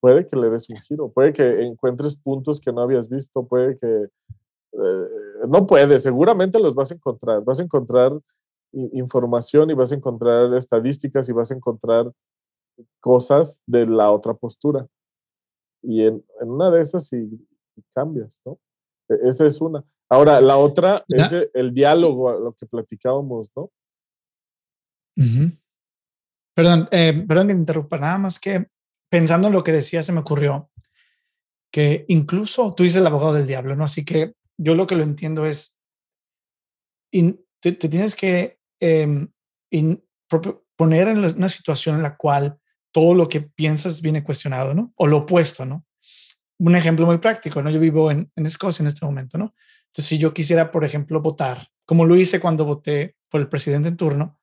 Puede 0.00 0.26
que 0.26 0.36
le 0.36 0.50
des 0.50 0.68
un 0.68 0.78
giro, 0.78 1.10
puede 1.10 1.32
que 1.32 1.62
encuentres 1.62 2.16
puntos 2.16 2.60
que 2.60 2.72
no 2.72 2.80
habías 2.80 3.08
visto, 3.08 3.46
puede 3.46 3.78
que... 3.78 4.08
Eh, 4.72 5.08
no 5.48 5.66
puede, 5.66 5.98
seguramente 5.98 6.58
los 6.58 6.74
vas 6.74 6.90
a 6.90 6.94
encontrar, 6.94 7.44
vas 7.44 7.60
a 7.60 7.62
encontrar 7.62 8.12
información 8.72 9.70
y 9.70 9.74
vas 9.74 9.92
a 9.92 9.94
encontrar 9.94 10.54
estadísticas 10.54 11.28
y 11.28 11.32
vas 11.32 11.50
a 11.50 11.54
encontrar 11.54 12.10
cosas 13.00 13.62
de 13.66 13.86
la 13.86 14.10
otra 14.10 14.34
postura. 14.34 14.86
Y 15.82 16.02
en, 16.02 16.24
en 16.40 16.50
una 16.50 16.70
de 16.70 16.80
esas 16.80 17.06
sí 17.08 17.28
cambias, 17.94 18.40
¿no? 18.44 18.58
E, 19.08 19.28
esa 19.28 19.46
es 19.46 19.60
una. 19.60 19.84
Ahora, 20.08 20.40
la 20.40 20.56
otra 20.56 21.04
¿Ya? 21.08 21.26
es 21.26 21.50
el 21.54 21.72
diálogo, 21.72 22.32
lo 22.32 22.52
que 22.52 22.66
platicábamos, 22.66 23.50
¿no? 23.56 23.70
Uh 25.16 25.22
-huh. 25.22 25.58
Perdón, 26.54 26.88
eh, 26.90 27.24
perdón 27.26 27.48
que 27.48 27.54
te 27.54 27.60
interrumpa, 27.60 27.98
nada 27.98 28.18
más 28.18 28.38
que 28.38 28.66
pensando 29.10 29.48
en 29.48 29.54
lo 29.54 29.64
que 29.64 29.72
decía, 29.72 30.02
se 30.02 30.12
me 30.12 30.20
ocurrió 30.20 30.70
que 31.72 32.04
incluso 32.08 32.74
tú 32.74 32.82
dices 32.82 32.98
el 32.98 33.06
abogado 33.06 33.34
del 33.34 33.46
diablo, 33.46 33.74
¿no? 33.74 33.84
Así 33.84 34.04
que 34.04 34.34
yo 34.58 34.74
lo 34.74 34.86
que 34.86 34.94
lo 34.94 35.02
entiendo 35.02 35.46
es, 35.46 35.78
in, 37.10 37.42
te, 37.60 37.72
te, 37.72 37.88
tienes 37.88 38.14
que 38.14 38.58
eh, 38.80 39.26
in, 39.70 40.04
poner 40.76 41.08
en 41.08 41.18
una 41.18 41.48
situación 41.48 41.96
en 41.96 42.02
la 42.02 42.16
cual 42.16 42.58
todo 42.92 43.14
lo 43.14 43.28
que 43.28 43.40
piensas 43.40 44.00
viene 44.00 44.22
cuestionado, 44.22 44.74
¿no? 44.74 44.92
O 44.96 45.06
lo 45.06 45.18
opuesto, 45.18 45.64
¿no? 45.64 45.84
Un 46.58 46.76
ejemplo 46.76 47.06
muy 47.06 47.18
práctico, 47.18 47.62
¿no? 47.62 47.70
Yo 47.70 47.80
vivo 47.80 48.10
en, 48.10 48.30
en 48.36 48.46
Escocia 48.46 48.82
en 48.82 48.88
este 48.88 49.04
momento, 49.04 49.38
¿no? 49.38 49.54
Entonces, 49.86 50.06
si 50.06 50.18
yo 50.18 50.32
quisiera, 50.32 50.70
por 50.70 50.84
ejemplo, 50.84 51.20
votar, 51.20 51.68
como 51.84 52.04
lo 52.04 52.16
hice 52.16 52.40
cuando 52.40 52.64
voté 52.64 53.16
por 53.28 53.40
el 53.40 53.48
presidente 53.48 53.88
en 53.88 53.96
turno, 53.96 54.38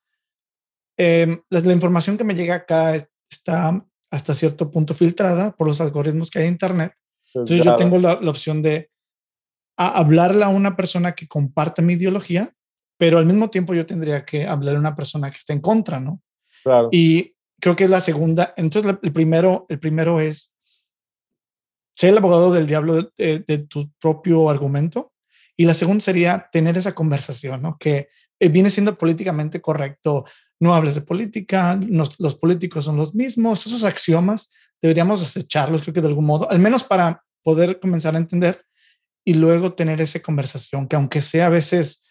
eh, 0.96 1.40
la, 1.48 1.60
la, 1.60 1.72
información 1.72 2.18
que 2.18 2.24
me 2.24 2.34
llega 2.34 2.54
acá 2.56 2.94
está 3.30 3.82
hasta 4.10 4.34
cierto 4.34 4.70
punto 4.70 4.92
filtrada 4.92 5.56
por 5.56 5.66
los 5.66 5.80
algoritmos 5.80 6.30
que 6.30 6.40
hay 6.40 6.46
en 6.46 6.52
Internet. 6.52 6.92
Entonces, 7.32 7.64
yo 7.64 7.76
tengo 7.76 7.98
la, 7.98 8.20
la 8.20 8.30
opción 8.30 8.60
de 8.60 8.90
a 9.76 9.98
hablarle 9.98 10.44
a 10.44 10.48
una 10.48 10.76
persona 10.76 11.14
que 11.14 11.26
comparte 11.26 11.80
mi 11.80 11.94
ideología, 11.94 12.52
pero 12.98 13.18
al 13.18 13.24
mismo 13.24 13.48
tiempo 13.48 13.72
yo 13.72 13.86
tendría 13.86 14.26
que 14.26 14.46
hablarle 14.46 14.76
a 14.76 14.80
una 14.80 14.94
persona 14.94 15.30
que 15.30 15.38
esté 15.38 15.54
en 15.54 15.60
contra, 15.60 16.00
¿no? 16.00 16.20
Claro. 16.62 16.90
Y 16.92 17.34
creo 17.60 17.76
que 17.76 17.84
es 17.84 17.90
la 17.90 18.00
segunda. 18.00 18.54
Entonces, 18.56 18.96
el 19.02 19.12
primero, 19.12 19.66
el 19.68 19.78
primero 19.78 20.20
es 20.20 20.54
ser 21.92 22.10
el 22.10 22.18
abogado 22.18 22.52
del 22.52 22.66
diablo 22.66 23.10
de, 23.16 23.66
tu 23.68 23.90
propio 24.00 24.48
argumento. 24.50 25.12
Y 25.56 25.64
la 25.64 25.74
segunda 25.74 26.00
sería 26.00 26.48
tener 26.50 26.78
esa 26.78 26.94
conversación, 26.94 27.62
¿no? 27.62 27.76
Que 27.78 28.08
eh, 28.38 28.48
viene 28.48 28.70
siendo 28.70 28.96
políticamente 28.96 29.60
correcto. 29.60 30.24
No 30.58 30.74
hables 30.74 30.94
de 30.94 31.02
política, 31.02 31.78
los 32.18 32.34
políticos 32.34 32.84
son 32.84 32.96
los 32.96 33.14
mismos, 33.14 33.66
esos 33.66 33.82
axiomas 33.84 34.50
deberíamos 34.82 35.20
desecharlos, 35.20 35.82
creo 35.82 35.94
que 35.94 36.00
de 36.00 36.08
algún 36.08 36.24
modo, 36.24 36.50
al 36.50 36.58
menos 36.58 36.82
para 36.84 37.22
poder 37.42 37.80
comenzar 37.80 38.14
a 38.14 38.18
entender 38.18 38.64
y 39.24 39.34
luego 39.34 39.74
tener 39.74 40.00
esa 40.00 40.20
conversación, 40.20 40.88
que 40.88 40.96
aunque 40.96 41.22
sea 41.22 41.46
a 41.46 41.50
veces, 41.50 42.04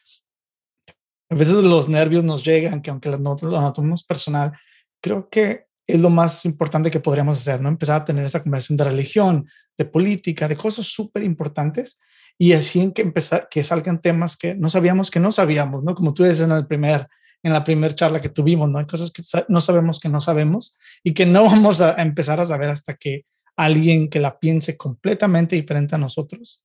a 1.30 1.36
veces 1.36 1.56
los 1.56 1.90
nervios 1.90 2.24
nos 2.24 2.44
llegan, 2.44 2.82
que 2.82 2.90
aunque 2.90 3.10
lo, 3.10 3.18
lo 3.18 3.74
tomemos 3.74 4.04
personal, 4.04 4.54
creo 5.02 5.30
que 5.30 5.66
es 5.88 6.00
lo 6.00 6.10
más 6.10 6.46
importante 6.46 6.92
que 6.92 7.00
podríamos 7.00 7.40
hacer, 7.40 7.62
¿no? 7.62 7.70
Empezar 7.70 8.02
a 8.02 8.06
tener 8.06 8.24
esa 8.24 8.44
conversación 8.44 8.78
de 8.78 8.84
religión, 8.84 9.50
de 9.78 9.86
política, 9.86 10.48
de 10.48 10.56
cosas 10.56 10.86
súper 10.86 11.24
importantes 11.24 11.98
y 12.38 12.54
así 12.54 12.80
en 12.80 12.94
que 12.94 13.02
empezar, 13.02 13.48
que 13.50 13.64
salgan 13.64 14.00
temas 14.02 14.38
que 14.38 14.54
no 14.54 14.70
sabíamos 14.70 15.10
que 15.10 15.20
no 15.20 15.32
sabíamos, 15.32 15.84
¿no? 15.84 15.96
Como 15.96 16.14
tú 16.14 16.24
dices 16.24 16.42
en 16.42 16.52
el 16.52 16.68
primer, 16.68 17.08
en 17.42 17.54
la 17.54 17.64
primera 17.64 17.96
charla 17.96 18.22
que 18.22 18.30
tuvimos, 18.30 18.70
¿no? 18.70 18.78
Hay 18.78 18.86
cosas 18.86 19.12
que 19.12 19.24
no 19.48 19.62
sabemos 19.62 20.00
que 20.00 20.10
no 20.10 20.22
sabemos 20.22 20.78
y 21.04 21.14
que 21.14 21.26
no 21.26 21.44
vamos 21.46 21.82
a 21.82 22.02
empezar 22.02 22.40
a 22.40 22.46
saber 22.46 22.70
hasta 22.70 22.96
que 22.96 23.26
alguien 23.58 24.10
que 24.10 24.20
la 24.20 24.40
piense 24.40 24.78
completamente 24.78 25.56
diferente 25.56 25.96
a 25.96 25.98
nosotros 25.98 26.64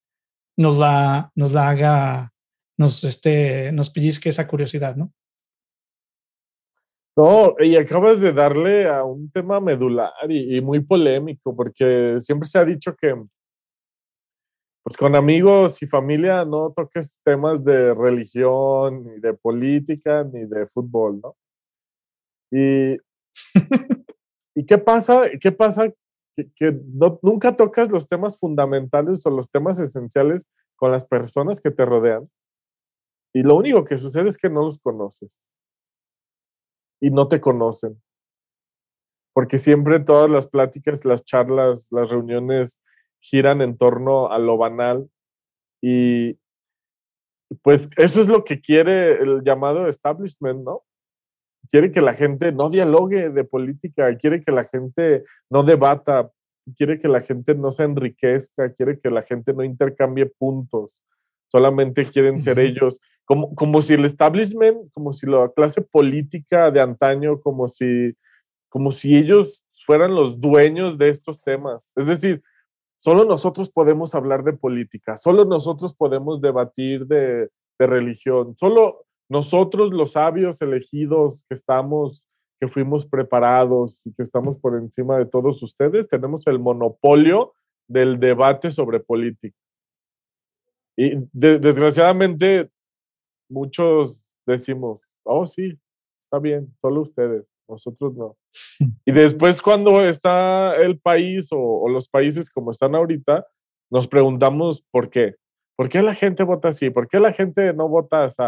nos 0.56 0.76
la, 0.78 1.32
nos 1.34 1.50
la 1.52 1.68
haga, 1.68 2.32
nos, 2.76 3.02
este, 3.04 3.72
nos 3.72 3.90
pellizque 3.90 4.28
esa 4.28 4.46
curiosidad, 4.46 4.96
¿no? 4.96 5.12
No, 7.16 7.54
y 7.60 7.76
acabas 7.76 8.20
de 8.20 8.32
darle 8.32 8.88
a 8.88 9.04
un 9.04 9.30
tema 9.30 9.60
medular 9.60 10.12
y, 10.28 10.60
muy 10.60 10.80
polémico, 10.80 11.54
porque 11.54 12.18
siempre 12.20 12.48
se 12.48 12.58
ha 12.58 12.64
dicho 12.64 12.96
que, 12.96 13.14
pues 14.82 14.96
con 14.96 15.14
amigos 15.14 15.80
y 15.82 15.86
familia 15.86 16.44
no 16.44 16.72
toques 16.72 17.20
temas 17.24 17.64
de 17.64 17.94
religión, 17.94 19.04
ni 19.04 19.20
de 19.20 19.32
política, 19.32 20.24
ni 20.24 20.44
de 20.46 20.66
fútbol, 20.66 21.20
¿no? 21.20 21.36
Y, 22.50 22.98
¿y 24.56 24.66
qué 24.66 24.78
pasa? 24.78 25.22
¿Qué 25.40 25.52
pasa? 25.52 25.92
Que, 26.56 26.72
nunca 27.22 27.54
tocas 27.54 27.90
los 27.90 28.08
temas 28.08 28.38
fundamentales 28.40 29.24
o 29.24 29.30
los 29.30 29.48
temas 29.50 29.78
esenciales 29.78 30.48
con 30.74 30.90
las 30.90 31.06
personas 31.06 31.60
que 31.60 31.70
te 31.70 31.84
rodean. 31.86 32.28
Y 33.32 33.42
lo 33.44 33.56
único 33.56 33.84
que 33.84 33.98
sucede 33.98 34.28
es 34.28 34.36
que 34.36 34.50
no 34.50 34.64
los 34.64 34.78
conoces 34.78 35.38
y 37.00 37.10
no 37.10 37.28
te 37.28 37.40
conocen. 37.40 38.00
Porque 39.32 39.58
siempre 39.58 40.00
todas 40.00 40.30
las 40.30 40.48
pláticas, 40.48 41.04
las 41.04 41.24
charlas, 41.24 41.88
las 41.90 42.10
reuniones 42.10 42.80
giran 43.20 43.62
en 43.62 43.76
torno 43.76 44.30
a 44.30 44.38
lo 44.38 44.56
banal 44.56 45.08
y 45.82 46.38
pues 47.62 47.88
eso 47.96 48.20
es 48.20 48.28
lo 48.28 48.44
que 48.44 48.60
quiere 48.60 49.22
el 49.22 49.42
llamado 49.42 49.88
establishment, 49.88 50.64
¿no? 50.64 50.82
Quiere 51.68 51.90
que 51.90 52.00
la 52.00 52.12
gente 52.12 52.52
no 52.52 52.68
dialogue 52.68 53.30
de 53.30 53.44
política, 53.44 54.16
quiere 54.16 54.40
que 54.42 54.52
la 54.52 54.64
gente 54.64 55.24
no 55.50 55.62
debata, 55.62 56.30
quiere 56.76 56.98
que 56.98 57.08
la 57.08 57.20
gente 57.20 57.54
no 57.54 57.70
se 57.70 57.84
enriquezca, 57.84 58.72
quiere 58.72 58.98
que 58.98 59.10
la 59.10 59.22
gente 59.22 59.52
no 59.52 59.62
intercambie 59.62 60.26
puntos, 60.26 61.02
solamente 61.48 62.06
quieren 62.06 62.40
ser 62.40 62.58
ellos 62.58 63.00
como, 63.24 63.54
como 63.54 63.80
si 63.82 63.94
el 63.94 64.04
establishment, 64.04 64.92
como 64.92 65.12
si 65.12 65.26
la 65.26 65.50
clase 65.54 65.80
política 65.80 66.70
de 66.70 66.80
antaño, 66.80 67.40
como 67.40 67.68
si, 67.68 68.14
como 68.68 68.92
si 68.92 69.16
ellos 69.16 69.62
fueran 69.72 70.14
los 70.14 70.40
dueños 70.40 70.98
de 70.98 71.08
estos 71.08 71.40
temas. 71.42 71.90
Es 71.96 72.06
decir, 72.06 72.42
solo 72.96 73.24
nosotros 73.24 73.70
podemos 73.70 74.14
hablar 74.14 74.44
de 74.44 74.52
política, 74.52 75.16
solo 75.16 75.44
nosotros 75.44 75.94
podemos 75.94 76.40
debatir 76.40 77.06
de, 77.06 77.48
de 77.78 77.86
religión, 77.86 78.54
solo 78.56 79.04
nosotros 79.28 79.90
los 79.90 80.12
sabios 80.12 80.60
elegidos 80.60 81.44
que 81.48 81.54
estamos, 81.54 82.26
que 82.60 82.68
fuimos 82.68 83.06
preparados 83.06 84.06
y 84.06 84.12
que 84.12 84.22
estamos 84.22 84.58
por 84.58 84.76
encima 84.76 85.18
de 85.18 85.26
todos 85.26 85.62
ustedes, 85.62 86.08
tenemos 86.08 86.46
el 86.46 86.58
monopolio 86.58 87.54
del 87.88 88.20
debate 88.20 88.70
sobre 88.70 89.00
política. 89.00 89.56
Y 90.96 91.12
desgraciadamente 91.32 92.70
muchos 93.54 94.22
decimos, 94.46 95.00
oh 95.22 95.46
sí, 95.46 95.78
está 96.20 96.38
bien, 96.38 96.74
solo 96.80 97.02
ustedes, 97.02 97.46
nosotros 97.68 98.14
no. 98.14 98.36
Y 99.06 99.12
después 99.12 99.62
cuando 99.62 100.04
está 100.04 100.76
el 100.76 100.98
país 100.98 101.48
o, 101.52 101.88
los 101.88 102.08
países 102.08 102.50
como 102.50 102.70
están 102.72 102.94
ahorita, 102.94 103.46
nos 103.90 104.08
preguntamos 104.08 104.84
por 104.90 105.08
qué. 105.08 105.36
¿Por 105.76 105.88
qué 105.88 106.02
la 106.02 106.14
gente 106.14 106.42
vota 106.42 106.68
así? 106.68 106.90
¿Por 106.90 107.08
qué 107.08 107.18
la 107.18 107.32
gente 107.32 107.72
no 107.72 107.88
vota 107.88 108.24
así? 108.24 108.42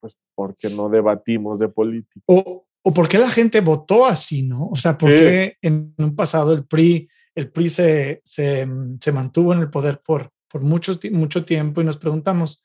Pues 0.00 0.16
porque 0.34 0.70
no 0.70 0.88
debatimos 0.88 1.58
de 1.58 1.68
política. 1.68 2.20
O, 2.26 2.64
o 2.82 2.94
por 2.94 3.08
qué 3.08 3.18
la 3.18 3.30
gente 3.30 3.60
votó 3.60 4.06
así, 4.06 4.42
¿no? 4.42 4.68
O 4.68 4.76
sea, 4.76 4.96
¿por 4.96 5.10
qué 5.10 5.56
en 5.62 5.94
un 5.98 6.16
pasado 6.16 6.52
el 6.52 6.64
PRI, 6.64 7.08
el 7.34 7.50
PRI 7.50 7.70
se, 7.70 8.20
se, 8.24 8.66
se 9.00 9.12
mantuvo 9.12 9.52
en 9.52 9.60
el 9.60 9.70
poder 9.70 10.00
por, 10.04 10.30
por 10.50 10.62
mucho, 10.62 10.98
mucho 11.12 11.44
tiempo 11.44 11.80
y 11.80 11.84
nos 11.84 11.96
preguntamos, 11.96 12.64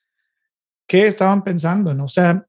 ¿qué 0.87 1.07
estaban 1.07 1.43
pensando? 1.43 1.93
¿no? 1.93 2.05
O 2.05 2.09
sea, 2.09 2.45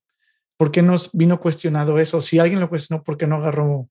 ¿por 0.56 0.70
qué 0.70 0.82
nos 0.82 1.10
vino 1.12 1.40
cuestionado 1.40 1.98
eso? 1.98 2.20
Si 2.20 2.38
alguien 2.38 2.60
lo 2.60 2.68
cuestionó, 2.68 3.02
¿por 3.02 3.16
qué 3.16 3.26
no 3.26 3.36
agarró 3.36 3.88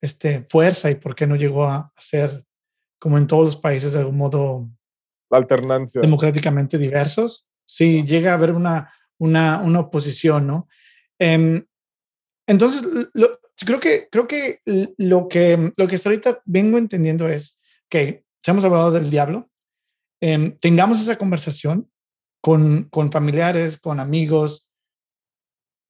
este, 0.00 0.46
fuerza 0.48 0.90
y 0.90 0.96
por 0.96 1.14
qué 1.14 1.26
no 1.26 1.36
llegó 1.36 1.66
a 1.66 1.92
ser, 1.96 2.44
como 2.98 3.18
en 3.18 3.26
todos 3.26 3.44
los 3.44 3.56
países, 3.56 3.92
de 3.92 4.00
algún 4.00 4.16
modo 4.16 4.68
alternancia. 5.30 6.00
democráticamente 6.00 6.78
diversos? 6.78 7.48
Sí, 7.64 8.04
llega 8.04 8.32
a 8.32 8.34
haber 8.34 8.52
una, 8.52 8.92
una, 9.18 9.60
una 9.60 9.80
oposición, 9.80 10.46
¿no? 10.46 10.68
Em, 11.18 11.64
entonces, 12.46 12.82
creo 13.64 13.78
que, 13.78 14.08
creo 14.10 14.26
que 14.26 14.60
lo 14.96 15.28
que 15.28 15.72
lo 15.76 15.86
que 15.86 15.94
hasta 15.94 16.08
ahorita 16.08 16.42
vengo 16.46 16.78
entendiendo 16.78 17.28
es 17.28 17.60
que, 17.88 18.24
si 18.42 18.50
hemos 18.50 18.64
hablado 18.64 18.90
del 18.90 19.10
diablo, 19.10 19.50
em, 20.20 20.58
tengamos 20.58 21.00
esa 21.00 21.16
conversación, 21.16 21.88
con, 22.40 22.84
con 22.84 23.12
familiares, 23.12 23.78
con 23.78 24.00
amigos, 24.00 24.70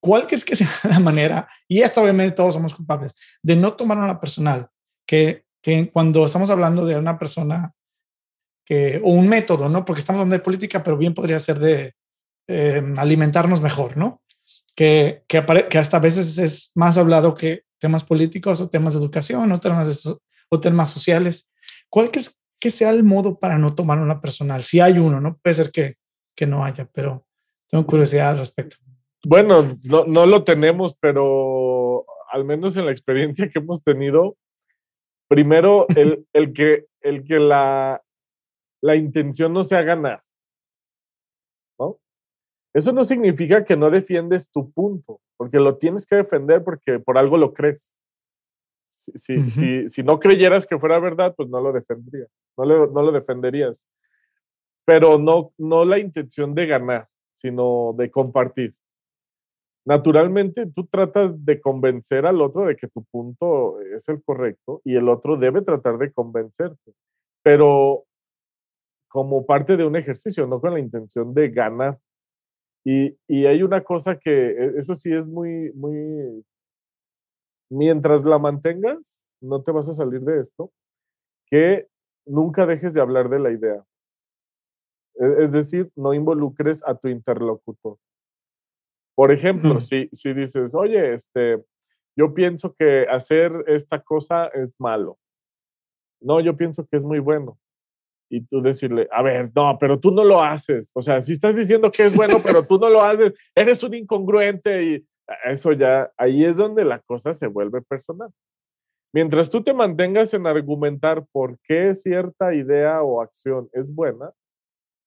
¿cuál 0.00 0.26
es 0.30 0.44
que 0.44 0.56
sea 0.56 0.70
la 0.84 0.98
manera? 0.98 1.48
Y 1.68 1.82
esta 1.82 2.02
obviamente 2.02 2.36
todos 2.36 2.54
somos 2.54 2.74
culpables, 2.74 3.14
de 3.42 3.56
no 3.56 3.74
tomar 3.74 3.98
una 3.98 4.20
personal, 4.20 4.68
que, 5.06 5.44
que 5.62 5.90
cuando 5.90 6.24
estamos 6.24 6.50
hablando 6.50 6.86
de 6.86 6.96
una 6.96 7.18
persona 7.18 7.74
que, 8.64 9.00
o 9.04 9.10
un 9.10 9.28
método, 9.28 9.68
¿no? 9.68 9.84
Porque 9.84 10.00
estamos 10.00 10.20
hablando 10.20 10.36
de 10.36 10.44
política, 10.44 10.82
pero 10.82 10.96
bien 10.96 11.14
podría 11.14 11.38
ser 11.40 11.58
de 11.58 11.94
em, 12.46 12.98
alimentarnos 12.98 13.60
mejor, 13.60 13.96
¿no? 13.96 14.22
Que, 14.74 15.24
que, 15.28 15.44
que, 15.68 15.78
hasta 15.78 15.96
a 15.96 16.00
veces 16.00 16.38
es 16.38 16.72
más 16.74 16.96
hablado 16.96 17.34
que 17.34 17.64
temas 17.78 18.04
políticos 18.04 18.60
o 18.60 18.70
temas 18.70 18.94
de 18.94 19.00
educación 19.00 19.50
o 19.50 19.60
temas, 19.60 20.06
o 20.48 20.60
temas 20.60 20.90
sociales. 20.90 21.50
¿Cuál 21.88 22.10
que, 22.10 22.20
es, 22.20 22.40
que 22.60 22.70
sea 22.70 22.90
el 22.90 23.02
modo 23.02 23.38
para 23.38 23.58
no 23.58 23.74
tomar 23.74 23.98
una 23.98 24.20
personal? 24.20 24.62
Si 24.62 24.80
hay 24.80 24.98
uno, 24.98 25.20
¿no? 25.20 25.38
Puede 25.42 25.54
ser 25.54 25.72
que 25.72 25.96
que 26.34 26.46
no 26.46 26.64
haya, 26.64 26.88
pero 26.92 27.24
tengo 27.68 27.86
curiosidad 27.86 28.30
al 28.30 28.38
respecto. 28.38 28.76
Bueno, 29.24 29.78
no, 29.82 30.04
no 30.04 30.26
lo 30.26 30.44
tenemos, 30.44 30.96
pero 30.98 32.06
al 32.30 32.44
menos 32.44 32.76
en 32.76 32.86
la 32.86 32.92
experiencia 32.92 33.48
que 33.48 33.58
hemos 33.58 33.82
tenido, 33.82 34.36
primero 35.28 35.86
el, 35.96 36.26
el 36.32 36.52
que, 36.52 36.86
el 37.00 37.24
que 37.24 37.38
la, 37.38 38.02
la 38.80 38.96
intención 38.96 39.52
no 39.52 39.62
sea 39.62 39.82
ganar. 39.82 40.22
¿no? 41.78 41.98
Eso 42.72 42.92
no 42.92 43.04
significa 43.04 43.64
que 43.64 43.76
no 43.76 43.90
defiendes 43.90 44.50
tu 44.50 44.70
punto, 44.72 45.20
porque 45.36 45.58
lo 45.58 45.76
tienes 45.76 46.06
que 46.06 46.16
defender 46.16 46.64
porque 46.64 46.98
por 46.98 47.18
algo 47.18 47.36
lo 47.36 47.52
crees. 47.52 47.94
Si, 48.88 49.48
si, 49.50 49.88
si, 49.88 50.02
no 50.02 50.18
creyeras 50.18 50.66
que 50.66 50.78
fuera 50.78 50.98
verdad, 50.98 51.34
pues 51.36 51.48
no 51.48 51.60
lo 51.60 51.72
defendrías, 51.72 52.28
no, 52.56 52.64
no 52.64 53.02
lo 53.02 53.12
defenderías 53.12 53.86
pero 54.90 55.20
no, 55.20 55.52
no 55.56 55.84
la 55.84 56.00
intención 56.00 56.52
de 56.52 56.66
ganar, 56.66 57.08
sino 57.32 57.94
de 57.96 58.10
compartir. 58.10 58.74
Naturalmente, 59.84 60.66
tú 60.66 60.84
tratas 60.88 61.44
de 61.44 61.60
convencer 61.60 62.26
al 62.26 62.40
otro 62.40 62.66
de 62.66 62.74
que 62.74 62.88
tu 62.88 63.04
punto 63.04 63.80
es 63.82 64.08
el 64.08 64.20
correcto 64.20 64.82
y 64.84 64.96
el 64.96 65.08
otro 65.08 65.36
debe 65.36 65.62
tratar 65.62 65.96
de 65.96 66.12
convencerte, 66.12 66.92
pero 67.40 68.02
como 69.06 69.46
parte 69.46 69.76
de 69.76 69.86
un 69.86 69.94
ejercicio, 69.94 70.44
no 70.48 70.60
con 70.60 70.74
la 70.74 70.80
intención 70.80 71.32
de 71.34 71.50
ganar. 71.50 72.00
Y, 72.84 73.16
y 73.28 73.46
hay 73.46 73.62
una 73.62 73.84
cosa 73.84 74.18
que, 74.18 74.50
e, 74.50 74.72
eso 74.76 74.96
sí 74.96 75.14
es 75.14 75.28
muy, 75.28 75.70
muy, 75.74 76.44
mientras 77.70 78.24
la 78.24 78.40
mantengas, 78.40 79.22
no 79.40 79.62
te 79.62 79.70
vas 79.70 79.88
a 79.88 79.92
salir 79.92 80.22
de 80.22 80.40
esto, 80.40 80.72
que 81.46 81.86
nunca 82.26 82.66
dejes 82.66 82.92
de 82.92 83.00
hablar 83.00 83.28
de 83.28 83.38
la 83.38 83.52
idea 83.52 83.84
es 85.14 85.52
decir, 85.52 85.90
no 85.96 86.14
involucres 86.14 86.82
a 86.86 86.94
tu 86.94 87.08
interlocutor. 87.08 87.98
Por 89.14 89.32
ejemplo, 89.32 89.80
si, 89.80 90.08
si 90.12 90.32
dices, 90.32 90.74
oye, 90.74 91.14
este, 91.14 91.62
yo 92.16 92.32
pienso 92.34 92.74
que 92.74 93.06
hacer 93.08 93.52
esta 93.66 94.00
cosa 94.00 94.46
es 94.48 94.72
malo. 94.78 95.18
No, 96.22 96.40
yo 96.40 96.56
pienso 96.56 96.86
que 96.86 96.96
es 96.96 97.02
muy 97.02 97.18
bueno. 97.18 97.58
Y 98.30 98.42
tú 98.42 98.62
decirle, 98.62 99.08
a 99.10 99.22
ver, 99.22 99.50
no, 99.54 99.76
pero 99.78 99.98
tú 99.98 100.10
no 100.10 100.22
lo 100.24 100.42
haces. 100.42 100.88
O 100.92 101.02
sea, 101.02 101.22
si 101.22 101.32
estás 101.32 101.56
diciendo 101.56 101.90
que 101.90 102.04
es 102.04 102.16
bueno, 102.16 102.36
pero 102.42 102.66
tú 102.66 102.78
no 102.78 102.88
lo 102.88 103.02
haces, 103.02 103.34
eres 103.54 103.82
un 103.82 103.94
incongruente 103.94 104.82
y 104.84 105.06
eso 105.44 105.72
ya, 105.72 106.10
ahí 106.16 106.44
es 106.44 106.56
donde 106.56 106.84
la 106.84 107.00
cosa 107.00 107.32
se 107.32 107.46
vuelve 107.46 107.82
personal. 107.82 108.30
Mientras 109.12 109.50
tú 109.50 109.62
te 109.62 109.74
mantengas 109.74 110.32
en 110.34 110.46
argumentar 110.46 111.26
por 111.32 111.58
qué 111.64 111.92
cierta 111.94 112.54
idea 112.54 113.02
o 113.02 113.20
acción 113.20 113.68
es 113.72 113.92
buena 113.92 114.30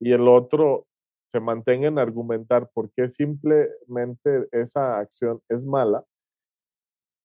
y 0.04 0.12
el 0.12 0.28
otro 0.28 0.86
se 1.32 1.40
mantenga 1.40 1.88
en 1.88 1.98
argumentar 1.98 2.70
por 2.74 2.92
qué 2.92 3.08
simplemente 3.08 4.48
esa 4.52 5.00
acción 5.00 5.42
es 5.50 5.66
mala, 5.66 6.04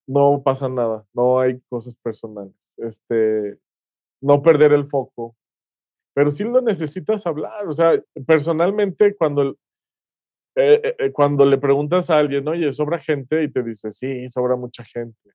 no 0.07 0.43
pasa 0.45 0.69
nada, 0.69 1.05
no 1.13 1.41
hay 1.41 1.61
cosas 1.69 1.97
personales. 1.97 2.55
Este, 2.77 3.59
no 4.23 4.43
perder 4.43 4.73
el 4.73 4.87
foco, 4.87 5.37
pero 6.15 6.31
sí 6.31 6.45
lo 6.45 6.61
necesitas 6.61 7.27
hablar. 7.27 7.67
O 7.67 7.75
sea, 7.75 8.01
personalmente, 8.25 9.17
cuando, 9.17 9.57
eh, 10.55 10.97
eh, 10.99 11.13
cuando 11.13 11.45
le 11.45 11.59
preguntas 11.59 12.09
a 12.11 12.19
alguien, 12.19 12.47
oye, 12.47 12.73
sobra 12.73 13.01
gente, 13.01 13.43
y 13.43 13.51
te 13.51 13.63
dice, 13.65 13.91
sí, 13.91 14.31
sobra 14.31 14.55
mucha 14.55 14.85
gente. 14.85 15.31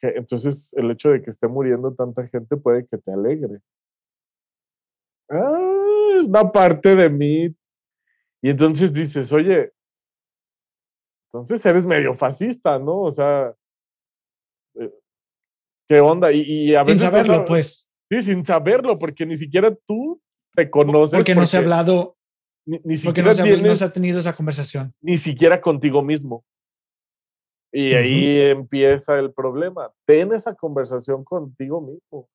Entonces, 0.00 0.72
el 0.74 0.90
hecho 0.92 1.10
de 1.10 1.20
que 1.20 1.30
esté 1.30 1.48
muriendo 1.48 1.94
tanta 1.94 2.26
gente 2.28 2.56
puede 2.56 2.86
que 2.86 2.98
te 2.98 3.12
alegre. 3.12 3.60
Ah, 5.32 6.20
una 6.24 6.52
parte 6.52 6.94
de 6.94 7.08
mí. 7.08 7.54
Y 8.42 8.50
entonces 8.50 8.92
dices, 8.92 9.32
oye, 9.32 9.72
entonces 11.32 11.64
eres 11.64 11.86
medio 11.86 12.12
fascista, 12.12 12.78
¿no? 12.78 13.00
O 13.00 13.10
sea, 13.10 13.54
¿qué 15.88 16.00
onda? 16.00 16.30
Y, 16.32 16.74
a 16.74 16.82
veces. 16.82 17.00
Sin 17.00 17.10
saberlo, 17.10 17.44
pues. 17.44 17.88
Sí, 18.10 18.22
sin 18.22 18.44
saberlo, 18.44 18.98
porque 18.98 19.24
ni 19.24 19.36
siquiera 19.36 19.74
tú 19.86 20.20
te 20.54 20.68
conoces. 20.68 21.18
Porque, 21.18 21.34
no 21.34 21.46
se 21.46 21.56
ha 21.56 21.60
hablado. 21.60 22.16
Ni, 22.66 22.96
siquiera 22.96 23.28
no 23.30 23.34
se, 23.34 23.56
no 23.56 23.74
se, 23.74 23.84
ha 23.84 23.92
tenido 23.92 24.18
esa 24.18 24.34
conversación. 24.34 24.94
Ni 25.00 25.16
siquiera 25.18 25.60
contigo 25.60 26.02
mismo. 26.02 26.44
Y 27.72 27.94
ahí 27.94 28.38
empieza 28.38 29.18
el 29.18 29.32
problema. 29.32 29.90
Ten 30.04 30.34
esa 30.34 30.54
conversación 30.54 31.24
contigo 31.24 31.80
mismo. 31.80 32.28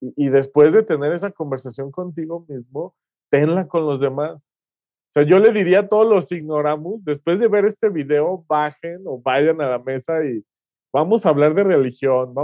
Y, 0.00 0.26
y, 0.26 0.28
después 0.28 0.72
de 0.72 0.82
tener 0.82 1.12
esa 1.12 1.30
conversación 1.30 1.90
contigo 1.90 2.44
mismo, 2.48 2.94
tenla 3.30 3.66
con 3.66 3.86
los 3.86 4.00
demás. 4.00 4.34
O 4.34 5.12
sea, 5.14 5.22
yo 5.22 5.38
le 5.38 5.52
diría 5.52 5.80
a 5.80 5.88
todos 5.88 6.08
los 6.08 6.32
ignoramos, 6.32 7.04
después 7.04 7.38
de 7.38 7.46
ver 7.46 7.64
este 7.64 7.88
video, 7.88 8.44
bajen 8.48 9.02
o 9.06 9.20
vayan 9.20 9.60
a 9.60 9.70
la 9.70 9.78
mesa 9.78 10.24
y 10.24 10.44
vamos 10.92 11.24
a 11.24 11.28
hablar 11.28 11.54
de 11.54 11.62
religión, 11.62 12.34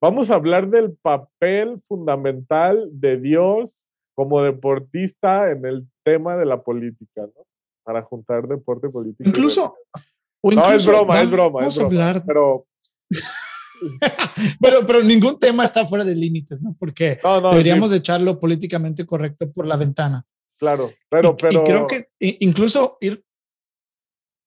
vamos, 0.00 0.30
a 0.30 0.34
hablar 0.34 0.68
del 0.68 0.96
papel 0.96 1.80
fundamental 1.88 2.88
de 2.92 3.18
Dios 3.18 3.86
como 4.14 4.42
deportista 4.42 5.50
en 5.50 5.64
el 5.64 5.86
tema 6.02 6.36
de 6.36 6.46
la 6.46 6.62
política, 6.62 7.22
¿no? 7.22 7.46
Para 7.82 8.02
juntar 8.02 8.46
deporte 8.48 8.88
político. 8.88 9.28
Incluso, 9.28 9.76
no, 10.42 10.72
es 10.72 10.86
broma, 10.86 11.20
es 11.20 11.30
broma. 11.30 11.60
Vamos 11.60 11.78
a 11.78 11.84
hablar. 11.84 12.22
Pero, 12.26 12.66
pero, 14.60 14.86
pero 14.86 15.02
ningún 15.02 15.38
tema 15.38 15.64
está 15.64 15.86
fuera 15.86 16.04
de 16.04 16.14
límites, 16.14 16.60
¿no? 16.62 16.76
Porque 16.78 17.18
deberíamos 17.50 17.92
echarlo 17.92 18.38
políticamente 18.38 19.06
correcto 19.06 19.50
por 19.50 19.66
la 19.66 19.76
ventana. 19.76 20.24
Claro, 20.58 20.92
pero, 21.08 21.36
pero. 21.36 21.62
Y 21.62 21.64
creo 21.64 21.86
que 21.86 22.08
incluso 22.18 22.96
ir, 23.00 23.24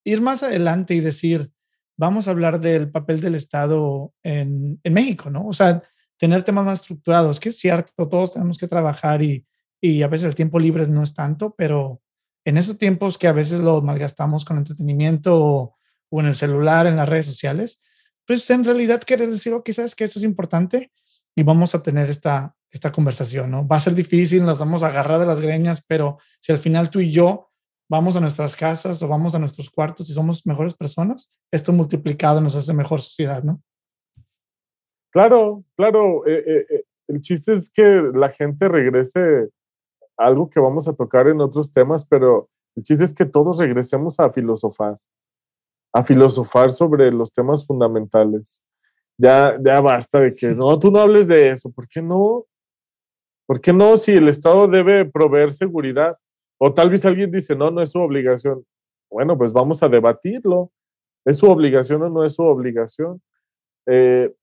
ir 0.06 0.22
más 0.22 0.44
adelante 0.44 0.96
y 0.96 1.00
decir, 1.00 1.52
vamos 1.98 2.28
a 2.28 2.32
hablar 2.32 2.60
del 2.60 2.90
papel 2.90 3.20
del 3.20 3.36
Estado 3.36 4.14
en, 4.24 4.80
en 4.84 4.94
México, 4.94 5.30
¿no? 5.30 5.48
O 5.48 5.54
sea, 5.54 5.84
tener 6.18 6.44
temas 6.44 6.66
más 6.66 6.82
estructurados, 6.82 7.40
que 7.40 7.50
es 7.50 7.60
cierto, 7.60 8.08
todos 8.08 8.34
tenemos 8.34 8.58
que 8.58 8.68
trabajar 8.68 9.22
y, 9.22 9.46
y 9.82 10.02
a 10.02 10.08
veces 10.08 10.28
el 10.28 10.36
tiempo 10.36 10.60
libre 10.60 10.88
no 10.88 11.04
es 11.04 11.14
tanto, 11.14 11.54
pero 11.56 12.02
en 12.46 12.58
esos 12.58 12.78
tiempos 12.78 13.18
que 13.18 13.28
a 13.28 13.34
veces 13.34 13.60
lo 13.60 13.82
malgastamos 13.82 14.46
con 14.46 14.58
entretenimiento 14.58 15.76
o 16.10 16.20
en 16.22 16.28
el 16.28 16.36
celular, 16.36 16.88
en 16.88 16.96
las 16.96 17.10
redes 17.10 17.26
sociales, 17.26 17.82
pues 18.28 18.50
en 18.50 18.66
realidad 18.66 19.02
querer 19.02 19.30
decir, 19.30 19.54
oh, 19.54 19.64
quizás 19.64 19.96
que 19.96 20.04
eso 20.04 20.20
es 20.20 20.26
importante 20.26 20.92
y 21.34 21.44
vamos 21.44 21.74
a 21.74 21.82
tener 21.82 22.10
esta, 22.10 22.54
esta 22.70 22.92
conversación, 22.92 23.50
¿no? 23.50 23.66
Va 23.66 23.78
a 23.78 23.82
ser 23.82 23.96
difícil, 23.96 24.44
nos 24.44 24.60
vamos 24.60 24.84
a 24.84 24.88
agarrar 24.88 25.20
de 25.22 25.26
las 25.26 25.40
greñas, 25.40 25.82
pero 25.88 26.18
si 26.40 26.52
al 26.52 26.58
final 26.58 26.90
tú 26.90 27.00
y 27.00 27.12
yo 27.12 27.50
vamos 27.90 28.18
a 28.18 28.20
nuestras 28.20 28.56
casas 28.56 29.02
o 29.02 29.08
vamos 29.08 29.34
a 29.34 29.40
nuestros 29.40 29.70
cuartos 29.70 30.10
y 30.10 30.14
somos 30.14 30.46
mejores 30.46 30.74
personas, 30.74 31.34
esto 31.52 31.72
multiplicado 31.72 32.42
nos 32.42 32.56
hace 32.56 32.74
mejor 32.74 33.02
sociedad, 33.02 33.44
¿no? 33.44 33.62
Claro, 35.10 35.64
claro. 35.78 36.28
Eh, 36.28 36.44
eh, 36.46 36.66
eh, 36.70 36.84
el 37.08 37.22
chiste 37.22 37.54
es 37.54 37.70
que 37.70 38.12
la 38.14 38.30
gente 38.30 38.68
regrese 38.68 39.50
a 40.18 40.26
algo 40.26 40.50
que 40.50 40.60
vamos 40.60 40.88
a 40.90 40.94
tocar 40.94 41.30
en 41.30 41.40
otros 41.40 41.72
temas, 41.72 42.06
pero 42.06 42.50
el 42.76 42.84
chiste 42.84 43.06
es 43.06 43.14
que 43.14 43.26
todos 43.26 43.60
regresemos 43.60 44.20
a 44.20 44.32
filosofar 44.34 44.98
a 45.94 46.04
filosofar 46.04 46.72
sobre 46.72 47.12
los 47.12 47.32
temas 47.32 47.66
fundamentales. 47.66 48.62
Ya, 49.18 49.58
ya 49.64 49.82
basta 49.82 50.20
de 50.20 50.36
que 50.36 50.50
no, 50.50 50.78
tú 50.78 50.92
no 50.92 51.00
hables 51.00 51.28
de 51.28 51.50
eso. 51.50 51.72
¿Por 51.72 51.88
qué 51.88 52.02
no? 52.02 52.46
¿Por 53.48 53.62
qué 53.62 53.74
no 53.74 53.98
si 53.98 54.12
el 54.12 54.28
Estado 54.28 54.68
debe 54.68 55.06
proveer 55.06 55.52
seguridad? 55.52 56.18
O 56.60 56.74
tal 56.74 56.90
vez 56.90 57.06
alguien 57.06 57.32
dice, 57.32 57.56
no, 57.56 57.72
no 57.72 57.82
es 57.82 57.92
su 57.92 58.00
obligación. 58.00 58.66
Bueno, 59.10 59.38
pues 59.38 59.54
vamos 59.54 59.82
a 59.82 59.88
debatirlo. 59.88 60.72
¿Es 61.26 61.38
su 61.38 61.50
obligación 61.50 62.04
o 62.04 62.10
no 62.10 62.24
es 62.24 62.36
su 62.36 62.44
obligación? 62.44 63.22
Eh, 63.86 64.34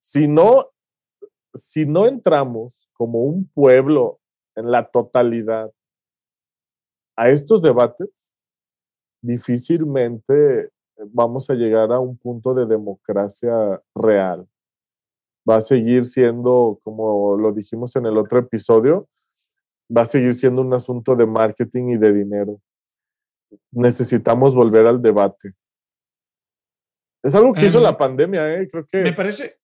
si, 0.00 0.28
no, 0.28 0.70
si 1.54 1.86
no 1.86 2.06
entramos 2.06 2.88
como 2.92 3.24
un 3.24 3.48
pueblo 3.48 4.20
en 4.56 4.70
la 4.70 4.88
totalidad 4.88 5.72
a 7.16 7.30
estos 7.30 7.62
debates, 7.62 8.32
difícilmente 9.22 10.70
vamos 11.08 11.48
a 11.50 11.54
llegar 11.54 11.92
a 11.92 12.00
un 12.00 12.16
punto 12.16 12.54
de 12.54 12.66
democracia 12.66 13.80
real. 13.94 14.46
Va 15.48 15.56
a 15.56 15.60
seguir 15.60 16.04
siendo, 16.04 16.78
como 16.82 17.36
lo 17.36 17.52
dijimos 17.52 17.96
en 17.96 18.06
el 18.06 18.18
otro 18.18 18.38
episodio, 18.38 19.08
va 19.94 20.02
a 20.02 20.06
seguir 20.06 20.34
siendo 20.34 20.62
un 20.62 20.72
asunto 20.72 21.16
de 21.16 21.26
marketing 21.26 21.90
y 21.90 21.96
de 21.96 22.12
dinero. 22.12 22.60
Necesitamos 23.72 24.54
volver 24.54 24.86
al 24.86 25.02
debate. 25.02 25.54
Es 27.22 27.34
algo 27.34 27.52
que 27.52 27.66
hizo 27.66 27.80
la 27.80 27.96
pandemia, 27.96 28.54
¿eh? 28.54 28.68
Creo 28.70 28.86
que... 28.86 28.98
Me 28.98 29.12
parece... 29.12 29.58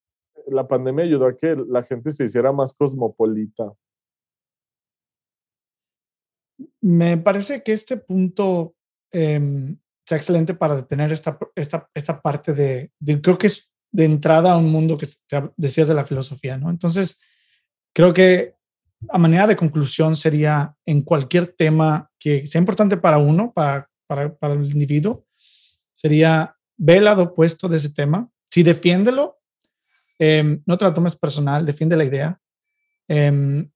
La 0.48 0.68
pandemia 0.68 1.04
ayudó 1.04 1.26
a 1.26 1.36
que 1.36 1.56
la 1.68 1.82
gente 1.82 2.12
se 2.12 2.24
hiciera 2.24 2.52
más 2.52 2.72
cosmopolita. 2.72 3.72
Me 6.80 7.18
parece 7.18 7.62
que 7.62 7.72
este 7.72 7.96
punto 7.96 8.74
em, 9.10 9.76
sea 10.06 10.16
excelente 10.16 10.54
para 10.54 10.76
detener 10.76 11.10
esta, 11.12 11.38
esta, 11.56 11.90
esta 11.92 12.22
parte 12.22 12.54
de, 12.54 12.92
creo 13.20 13.36
que 13.36 13.48
es 13.48 13.70
de 13.90 14.04
entrada 14.04 14.52
a 14.52 14.56
un 14.56 14.70
mundo 14.70 14.96
que 14.96 15.08
decías 15.56 15.88
de 15.88 15.94
la 15.94 16.04
filosofía, 16.04 16.56
¿no? 16.56 16.70
Entonces, 16.70 17.18
creo 17.92 18.14
que 18.14 18.54
a 19.08 19.18
manera 19.18 19.46
de 19.46 19.56
conclusión 19.56 20.14
sería 20.14 20.74
en 20.84 21.02
cualquier 21.02 21.48
tema 21.48 22.10
que 22.18 22.46
sea 22.46 22.60
importante 22.60 22.96
para 22.96 23.18
uno, 23.18 23.52
para, 23.52 23.90
para, 24.06 24.34
para 24.34 24.54
el 24.54 24.64
individuo, 24.64 25.26
sería 25.92 26.56
ve 26.76 26.98
el 26.98 27.04
lado 27.04 27.22
opuesto 27.24 27.68
de 27.68 27.78
ese 27.78 27.90
tema, 27.90 28.30
sí, 28.50 28.62
defiéndelo, 28.62 29.38
eh, 30.18 30.60
no 30.64 30.78
te 30.78 30.84
lo 30.84 30.94
tomes 30.94 31.16
personal, 31.16 31.66
defiende 31.66 31.96
la 31.96 32.04
idea, 32.04 32.40
eh, 33.08 33.66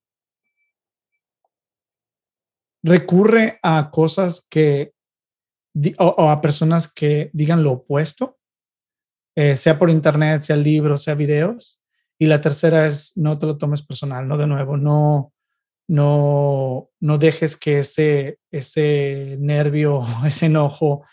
recurre 2.82 3.58
a 3.62 3.90
cosas 3.90 4.46
que 4.48 4.92
o, 5.98 6.30
a 6.30 6.40
personas 6.40 6.92
que 6.92 7.30
digan 7.32 7.62
lo 7.62 7.72
opuesto, 7.72 8.38
eh, 9.36 9.56
sea 9.56 9.78
por 9.78 9.90
internet, 9.90 10.42
sea 10.42 10.56
libros, 10.56 11.02
sea 11.02 11.14
videos. 11.14 11.80
Y 12.18 12.26
la 12.26 12.40
tercera 12.40 12.86
es 12.86 13.12
no 13.16 13.38
te 13.38 13.46
lo 13.46 13.56
tomes 13.56 13.82
personal, 13.82 14.28
¿no? 14.28 14.36
De 14.36 14.46
nuevo, 14.46 14.76
no, 14.76 15.32
no, 15.88 16.90
no 17.00 17.18
dejes 17.18 17.56
que 17.56 17.80
ese, 17.80 18.38
ese 18.50 19.36
nervio, 19.40 20.04
ese 20.26 20.46
enojo 20.46 21.04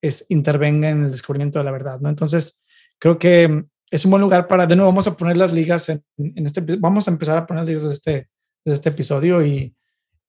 es, 0.00 0.24
intervenga 0.28 0.88
en 0.88 1.04
el 1.04 1.10
descubrimiento 1.10 1.58
de 1.58 1.64
la 1.64 1.70
verdad, 1.70 2.00
¿no? 2.00 2.08
Entonces, 2.08 2.60
creo 2.98 3.18
que 3.18 3.64
es 3.90 4.04
un 4.04 4.10
buen 4.10 4.22
lugar 4.22 4.48
para, 4.48 4.66
de 4.66 4.76
nuevo, 4.76 4.90
vamos 4.90 5.06
a 5.06 5.16
poner 5.16 5.36
las 5.36 5.52
ligas 5.52 5.88
en, 5.88 6.02
este, 6.16 6.62
vamos 6.78 7.06
a 7.06 7.10
empezar 7.10 7.38
a 7.38 7.46
poner 7.46 7.64
ligas 7.64 7.82
desde 7.82 7.94
este, 7.94 8.28
desde 8.64 8.76
este 8.76 8.88
episodio 8.88 9.44
y, 9.44 9.74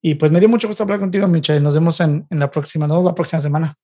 y 0.02 0.16
pues 0.16 0.32
me 0.32 0.40
dio 0.40 0.50
mucho 0.50 0.68
gusto 0.68 0.84
hablar 0.84 1.00
contigo, 1.00 1.28
Michelle. 1.28 1.62
Nos 1.62 1.76
vemos 1.76 2.00
en, 2.00 2.26
en 2.30 2.40
la 2.40 2.52
próxima, 2.52 2.88
¿no? 2.88 3.04
La 3.04 3.16
próxima 3.16 3.42
semana. 3.42 3.76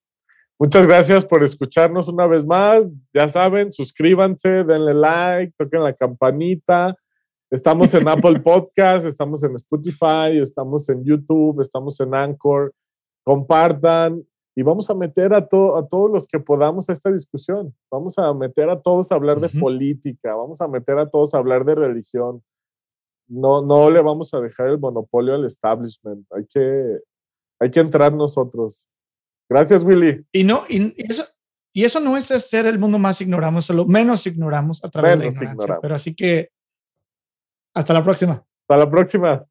Muchas 0.58 0.86
gracias 0.86 1.24
por 1.24 1.42
escucharnos 1.42 2.08
una 2.08 2.26
vez 2.26 2.46
más. 2.46 2.84
Ya 3.12 3.28
saben, 3.28 3.72
suscríbanse, 3.72 4.64
denle 4.64 4.94
like, 4.94 5.54
toquen 5.58 5.82
la 5.82 5.92
campanita. 5.92 6.94
Estamos 7.50 7.92
en 7.94 8.06
Apple 8.08 8.40
Podcast, 8.40 9.04
estamos 9.04 9.42
en 9.42 9.54
Spotify, 9.56 10.38
estamos 10.40 10.88
en 10.88 11.04
YouTube, 11.04 11.60
estamos 11.60 11.98
en 12.00 12.14
Anchor. 12.14 12.72
Compartan 13.24 14.22
y 14.54 14.62
vamos 14.62 14.88
a 14.88 14.94
meter 14.94 15.32
a, 15.32 15.38
a 15.38 15.42
todos 15.48 16.10
los 16.10 16.26
que 16.26 16.38
podamos 16.38 16.88
a 16.88 16.92
esta 16.92 17.10
discusión. 17.10 17.74
Vamos 17.90 18.16
a 18.18 18.32
meter 18.32 18.70
a 18.70 18.80
todos 18.80 19.10
a 19.10 19.16
hablar 19.16 19.40
de 19.40 19.48
política, 19.48 20.34
vamos 20.34 20.60
a 20.60 20.68
meter 20.68 20.98
a 20.98 21.08
todos 21.08 21.34
a 21.34 21.38
hablar 21.38 21.64
de 21.64 21.74
religión. 21.74 22.42
No, 23.32 23.62
no 23.62 23.90
le 23.90 24.02
vamos 24.02 24.34
a 24.34 24.40
dejar 24.40 24.68
el 24.68 24.78
monopolio 24.78 25.34
al 25.34 25.46
establishment. 25.46 26.26
Hay 26.32 26.44
que, 26.46 26.98
hay 27.58 27.70
que 27.70 27.80
entrar 27.80 28.12
nosotros. 28.12 28.88
Gracias, 29.48 29.82
Willy. 29.84 30.22
Y 30.32 30.44
no, 30.44 30.64
y, 30.68 30.94
eso, 31.10 31.24
y 31.72 31.84
eso 31.84 31.98
no 31.98 32.18
es 32.18 32.26
ser 32.26 32.66
el 32.66 32.78
mundo 32.78 32.98
más 32.98 33.22
ignoramos, 33.22 33.64
solo 33.64 33.86
menos 33.86 34.26
ignoramos 34.26 34.84
a 34.84 34.90
través 34.90 35.12
de 35.12 35.24
la 35.24 35.52
ignorancia. 35.52 35.78
Pero 35.80 35.94
así 35.94 36.14
que 36.14 36.50
hasta 37.72 37.94
la 37.94 38.04
próxima. 38.04 38.44
Hasta 38.68 38.76
la 38.76 38.90
próxima. 38.90 39.46